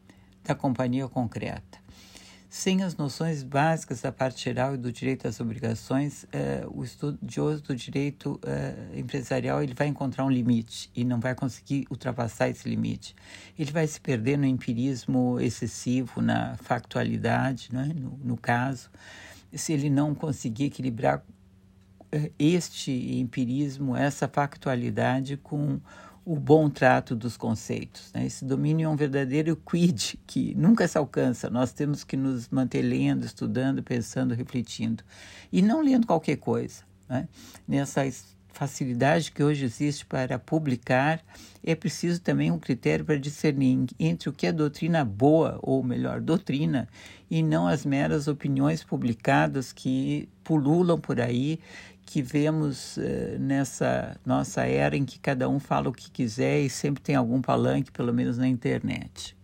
da 0.44 0.54
companhia 0.54 1.08
concreta. 1.08 1.78
Sem 2.52 2.82
as 2.82 2.96
noções 2.96 3.44
básicas 3.44 4.00
da 4.00 4.10
parte 4.10 4.42
geral 4.42 4.74
e 4.74 4.76
do 4.76 4.90
direito 4.90 5.28
às 5.28 5.38
obrigações, 5.38 6.26
é, 6.32 6.66
o 6.68 6.82
estudioso 6.82 7.62
do 7.62 7.76
direito 7.76 8.40
é, 8.44 8.98
empresarial 8.98 9.62
ele 9.62 9.72
vai 9.72 9.86
encontrar 9.86 10.24
um 10.24 10.30
limite 10.30 10.90
e 10.92 11.04
não 11.04 11.20
vai 11.20 11.32
conseguir 11.32 11.86
ultrapassar 11.88 12.48
esse 12.48 12.68
limite. 12.68 13.14
Ele 13.56 13.70
vai 13.70 13.86
se 13.86 14.00
perder 14.00 14.36
no 14.36 14.44
empirismo 14.46 15.38
excessivo, 15.38 16.20
na 16.20 16.56
factualidade, 16.56 17.68
né, 17.72 17.92
no, 17.94 18.18
no 18.18 18.36
caso, 18.36 18.90
se 19.52 19.72
ele 19.72 19.88
não 19.88 20.12
conseguir 20.12 20.64
equilibrar 20.64 21.22
este 22.36 22.90
empirismo, 23.20 23.96
essa 23.96 24.26
factualidade 24.26 25.36
com 25.36 25.80
o 26.24 26.36
bom 26.36 26.68
trato 26.68 27.16
dos 27.16 27.36
conceitos. 27.36 28.12
Né? 28.12 28.26
Esse 28.26 28.44
domínio 28.44 28.86
é 28.86 28.88
um 28.88 28.96
verdadeiro 28.96 29.56
quid 29.56 30.18
que 30.26 30.54
nunca 30.54 30.86
se 30.86 30.98
alcança. 30.98 31.48
Nós 31.50 31.72
temos 31.72 32.04
que 32.04 32.16
nos 32.16 32.48
manter 32.48 32.82
lendo, 32.82 33.24
estudando, 33.24 33.82
pensando, 33.82 34.34
refletindo. 34.34 35.02
E 35.52 35.62
não 35.62 35.82
lendo 35.82 36.06
qualquer 36.06 36.36
coisa. 36.36 36.82
Né? 37.08 37.28
Nessa 37.66 38.04
facilidade 38.52 39.32
que 39.32 39.42
hoje 39.42 39.64
existe 39.64 40.04
para 40.04 40.38
publicar, 40.38 41.22
é 41.64 41.74
preciso 41.74 42.20
também 42.20 42.50
um 42.50 42.58
critério 42.58 43.04
para 43.04 43.18
discernir 43.18 43.86
entre 43.98 44.28
o 44.28 44.32
que 44.32 44.46
é 44.46 44.52
doutrina 44.52 45.04
boa, 45.04 45.58
ou 45.62 45.82
melhor, 45.82 46.20
doutrina, 46.20 46.88
e 47.30 47.42
não 47.42 47.66
as 47.66 47.84
meras 47.86 48.28
opiniões 48.28 48.82
publicadas 48.82 49.72
que 49.72 50.28
pululam 50.42 51.00
por 51.00 51.20
aí 51.20 51.60
que 52.10 52.20
vemos 52.20 52.96
uh, 52.96 53.38
nessa 53.38 54.16
nossa 54.26 54.64
era 54.66 54.96
em 54.96 55.04
que 55.04 55.16
cada 55.16 55.48
um 55.48 55.60
fala 55.60 55.88
o 55.88 55.92
que 55.92 56.10
quiser 56.10 56.58
e 56.60 56.68
sempre 56.68 57.00
tem 57.00 57.14
algum 57.14 57.40
palanque, 57.40 57.92
pelo 57.92 58.12
menos 58.12 58.36
na 58.36 58.48
internet. 58.48 59.36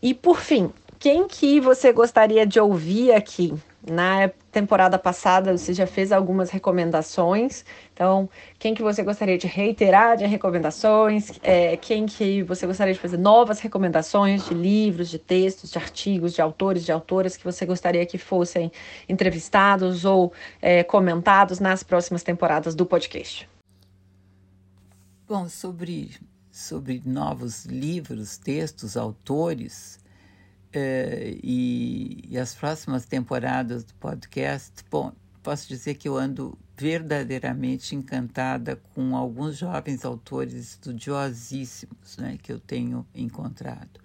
E 0.00 0.14
por 0.14 0.40
fim, 0.40 0.70
quem 1.00 1.26
que 1.26 1.60
você 1.60 1.92
gostaria 1.92 2.46
de 2.46 2.60
ouvir 2.60 3.10
aqui? 3.10 3.52
Na 3.86 4.30
temporada 4.50 4.98
passada 4.98 5.56
você 5.56 5.74
já 5.74 5.86
fez 5.86 6.10
algumas 6.10 6.48
recomendações, 6.48 7.64
então 7.92 8.30
quem 8.58 8.74
que 8.74 8.82
você 8.82 9.02
gostaria 9.02 9.36
de 9.36 9.46
reiterar 9.46 10.16
de 10.16 10.24
recomendações? 10.24 11.32
É, 11.42 11.76
quem 11.76 12.06
que 12.06 12.42
você 12.42 12.66
gostaria 12.66 12.94
de 12.94 13.00
fazer 13.00 13.18
novas 13.18 13.60
recomendações 13.60 14.46
de 14.46 14.54
livros, 14.54 15.10
de 15.10 15.18
textos, 15.18 15.70
de 15.70 15.76
artigos, 15.76 16.32
de 16.32 16.40
autores, 16.40 16.84
de 16.84 16.92
autoras 16.92 17.36
que 17.36 17.44
você 17.44 17.66
gostaria 17.66 18.06
que 18.06 18.16
fossem 18.16 18.72
entrevistados 19.06 20.06
ou 20.06 20.32
é, 20.62 20.82
comentados 20.82 21.60
nas 21.60 21.82
próximas 21.82 22.22
temporadas 22.22 22.74
do 22.74 22.86
podcast? 22.86 23.46
Bom, 25.28 25.46
sobre 25.48 26.12
sobre 26.54 27.02
novos 27.04 27.64
livros, 27.64 28.38
textos, 28.38 28.96
autores. 28.96 29.98
Uh, 30.74 31.38
e, 31.40 32.24
e, 32.30 32.38
as 32.38 32.52
próximas 32.52 33.06
temporadas 33.06 33.84
do 33.84 33.94
podcast, 33.94 34.72
bom, 34.90 35.12
posso 35.40 35.68
dizer 35.68 35.94
que 35.94 36.08
eu 36.08 36.16
ando 36.16 36.58
verdadeiramente 36.76 37.94
encantada 37.94 38.76
com 38.92 39.16
alguns 39.16 39.56
jovens 39.56 40.04
autores 40.04 40.54
estudiosíssimos 40.54 42.16
né, 42.18 42.36
que 42.42 42.52
eu 42.52 42.58
tenho 42.58 43.06
encontrado. 43.14 44.00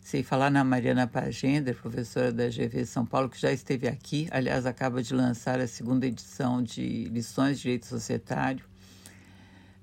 Sei 0.00 0.22
falar 0.22 0.50
na 0.50 0.62
Mariana 0.62 1.08
Pagender, 1.08 1.74
professora 1.74 2.32
da 2.32 2.46
GV 2.48 2.86
São 2.86 3.04
Paulo, 3.04 3.28
que 3.28 3.40
já 3.40 3.50
esteve 3.50 3.88
aqui, 3.88 4.28
aliás, 4.30 4.64
acaba 4.64 5.02
de 5.02 5.12
lançar 5.12 5.58
a 5.58 5.66
segunda 5.66 6.06
edição 6.06 6.62
de 6.62 7.06
Lições 7.06 7.56
de 7.56 7.64
Direito 7.64 7.86
Societário, 7.86 8.64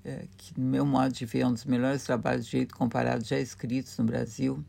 é, 0.02 0.24
que, 0.38 0.58
no 0.58 0.66
meu 0.66 0.86
modo 0.86 1.12
de 1.12 1.26
ver, 1.26 1.40
é 1.40 1.46
um 1.46 1.52
dos 1.52 1.66
melhores 1.66 2.04
trabalhos 2.04 2.46
de 2.46 2.52
direito 2.52 2.74
comparado 2.74 3.22
já 3.22 3.38
escritos 3.38 3.98
no 3.98 4.04
Brasil. 4.04 4.64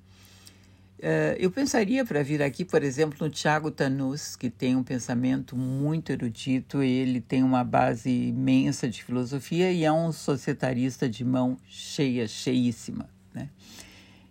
É, 0.99 1.35
eu 1.39 1.51
pensaria 1.51 2.05
para 2.05 2.23
vir 2.23 2.41
aqui, 2.41 2.63
por 2.63 2.81
exemplo, 2.81 3.17
no 3.19 3.29
Tiago 3.29 3.69
Tanus, 3.69 4.35
que 4.35 4.49
tem 4.49 4.75
um 4.75 4.83
pensamento 4.83 5.55
muito 5.55 6.11
erudito, 6.11 6.81
ele 6.81 7.19
tem 7.19 7.43
uma 7.43 7.63
base 7.63 8.09
imensa 8.09 8.87
de 8.87 9.03
filosofia 9.03 9.71
e 9.71 9.83
é 9.83 9.91
um 9.91 10.11
societarista 10.11 11.09
de 11.09 11.25
mão 11.25 11.57
cheia, 11.67 12.27
cheíssima. 12.27 13.09
Né? 13.33 13.49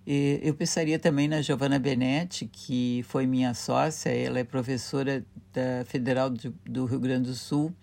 E 0.06 0.40
eu 0.42 0.54
pensaria 0.54 0.98
também 0.98 1.28
na 1.28 1.42
Giovanna 1.42 1.78
Benetti, 1.78 2.48
que 2.50 3.04
foi 3.08 3.26
minha 3.26 3.52
sócia, 3.52 4.10
ela 4.10 4.38
é 4.38 4.44
professora 4.44 5.24
da 5.52 5.84
Federal 5.84 6.30
do 6.30 6.86
Rio 6.86 7.00
Grande 7.00 7.28
do 7.28 7.34
Sul 7.34 7.74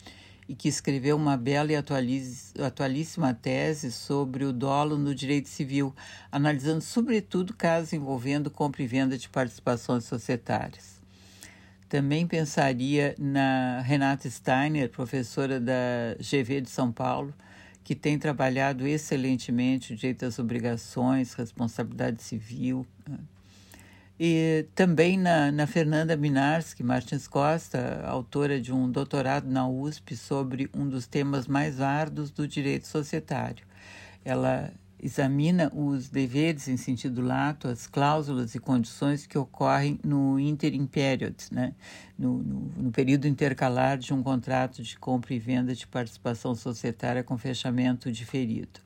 e 0.51 0.53
que 0.53 0.67
escreveu 0.67 1.15
uma 1.15 1.37
bela 1.37 1.71
e 1.71 1.75
atualíssima 1.77 3.33
tese 3.33 3.89
sobre 3.89 4.43
o 4.43 4.51
dolo 4.51 4.97
no 4.97 5.15
direito 5.15 5.47
civil, 5.47 5.95
analisando 6.29 6.81
sobretudo 6.81 7.53
casos 7.53 7.93
envolvendo 7.93 8.51
compra 8.51 8.83
e 8.83 8.85
venda 8.85 9.17
de 9.17 9.29
participações 9.29 10.03
societárias. 10.03 10.99
Também 11.87 12.27
pensaria 12.27 13.15
na 13.17 13.79
Renata 13.79 14.29
Steiner, 14.29 14.89
professora 14.89 15.57
da 15.57 16.17
GV 16.19 16.59
de 16.59 16.69
São 16.69 16.91
Paulo, 16.91 17.33
que 17.81 17.95
tem 17.95 18.19
trabalhado 18.19 18.85
excelentemente 18.85 19.93
o 19.93 19.95
direito 19.95 20.25
às 20.25 20.37
obrigações, 20.37 21.33
responsabilidade 21.33 22.21
civil. 22.21 22.85
E 24.23 24.67
também 24.75 25.17
na, 25.17 25.51
na 25.51 25.65
Fernanda 25.65 26.15
Minarski 26.15 26.84
Martins 26.84 27.27
Costa, 27.27 28.03
autora 28.05 28.62
de 28.62 28.71
um 28.71 28.88
doutorado 28.88 29.49
na 29.49 29.67
USP 29.67 30.15
sobre 30.15 30.69
um 30.75 30.88
dos 30.88 31.07
temas 31.07 31.47
mais 31.47 31.81
árduos 31.81 32.29
do 32.29 32.47
direito 32.47 32.86
societário. 32.86 33.65
Ela 34.23 34.71
examina 35.01 35.71
os 35.73 36.07
deveres 36.07 36.67
em 36.67 36.77
sentido 36.77 37.19
lato, 37.19 37.67
as 37.67 37.88
cláusulas 37.88 38.53
e 38.53 38.60
condições 38.60 39.25
que 39.25 39.39
ocorrem 39.39 39.99
no 40.03 40.39
interim 40.39 40.86
period, 40.86 41.36
né? 41.51 41.73
No, 42.15 42.43
no, 42.43 42.60
no, 42.77 42.91
período 42.91 43.27
intercalar 43.27 43.97
de 43.97 44.13
um 44.13 44.21
contrato 44.21 44.84
de 44.84 44.99
compra 44.99 45.34
e 45.34 45.39
venda 45.39 45.73
de 45.73 45.88
participação 45.88 46.53
societária 46.53 47.23
com 47.23 47.39
fechamento 47.39 48.12
diferido. 48.12 48.81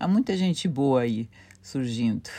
Há 0.00 0.08
muita 0.08 0.34
gente 0.34 0.66
boa 0.66 1.02
aí 1.02 1.28
surgindo. 1.60 2.30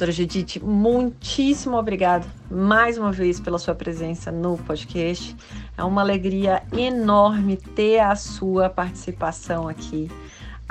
Professora 0.00 0.12
Judite, 0.12 0.64
muitíssimo 0.64 1.76
obrigada 1.76 2.26
mais 2.50 2.96
uma 2.96 3.12
vez 3.12 3.38
pela 3.38 3.58
sua 3.58 3.74
presença 3.74 4.32
no 4.32 4.56
podcast. 4.56 5.36
É 5.76 5.84
uma 5.84 6.00
alegria 6.00 6.62
enorme 6.72 7.58
ter 7.58 7.98
a 7.98 8.16
sua 8.16 8.70
participação 8.70 9.68
aqui. 9.68 10.10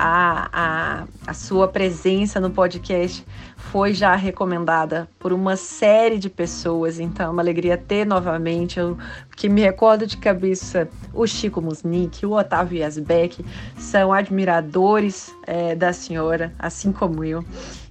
A, 0.02 0.50
a, 0.54 1.04
a 1.28 1.34
sua 1.34 1.68
presença 1.68 2.40
no 2.40 2.50
podcast 2.50 3.26
foi 3.58 3.94
já 3.94 4.16
recomendada 4.16 5.10
por 5.20 5.34
uma 5.34 5.58
série 5.58 6.18
de 6.18 6.30
pessoas, 6.30 7.02
então 7.02 7.26
é 7.26 7.30
uma 7.30 7.42
alegria 7.42 7.78
ter 7.78 8.06
novamente. 8.06 8.80
Eu 8.80 8.98
que 9.36 9.50
me 9.50 9.60
recordo 9.60 10.08
de 10.08 10.16
cabeça 10.16 10.88
o 11.14 11.28
Chico 11.28 11.62
Musnick, 11.62 12.26
o 12.26 12.32
Otávio 12.32 12.80
Yasbeck, 12.80 13.44
são 13.78 14.14
admiradores 14.14 15.36
é, 15.46 15.76
da 15.76 15.92
senhora, 15.92 16.54
assim 16.58 16.94
como 16.94 17.22
eu. 17.26 17.44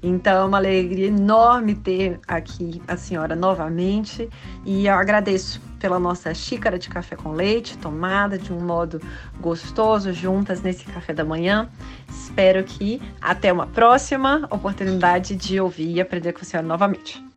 Então 0.02 0.32
é 0.32 0.44
uma 0.46 0.56
alegria 0.56 1.08
enorme 1.08 1.74
ter 1.74 2.18
aqui 2.26 2.80
a 2.88 2.96
senhora 2.96 3.36
novamente 3.36 4.30
e 4.64 4.86
eu 4.86 4.94
agradeço 4.94 5.67
pela 5.78 5.98
nossa 5.98 6.32
xícara 6.34 6.78
de 6.78 6.88
café 6.88 7.16
com 7.16 7.32
leite, 7.32 7.76
tomada 7.78 8.38
de 8.38 8.52
um 8.52 8.60
modo 8.60 9.00
gostoso 9.40 10.12
juntas 10.12 10.62
nesse 10.62 10.84
café 10.84 11.12
da 11.12 11.24
manhã. 11.24 11.68
Espero 12.08 12.64
que 12.64 13.00
até 13.20 13.52
uma 13.52 13.66
próxima 13.66 14.46
oportunidade 14.50 15.36
de 15.36 15.60
ouvir 15.60 15.96
e 15.96 16.00
aprender 16.00 16.32
com 16.32 16.40
a 16.40 16.44
senhora 16.44 16.66
novamente. 16.66 17.27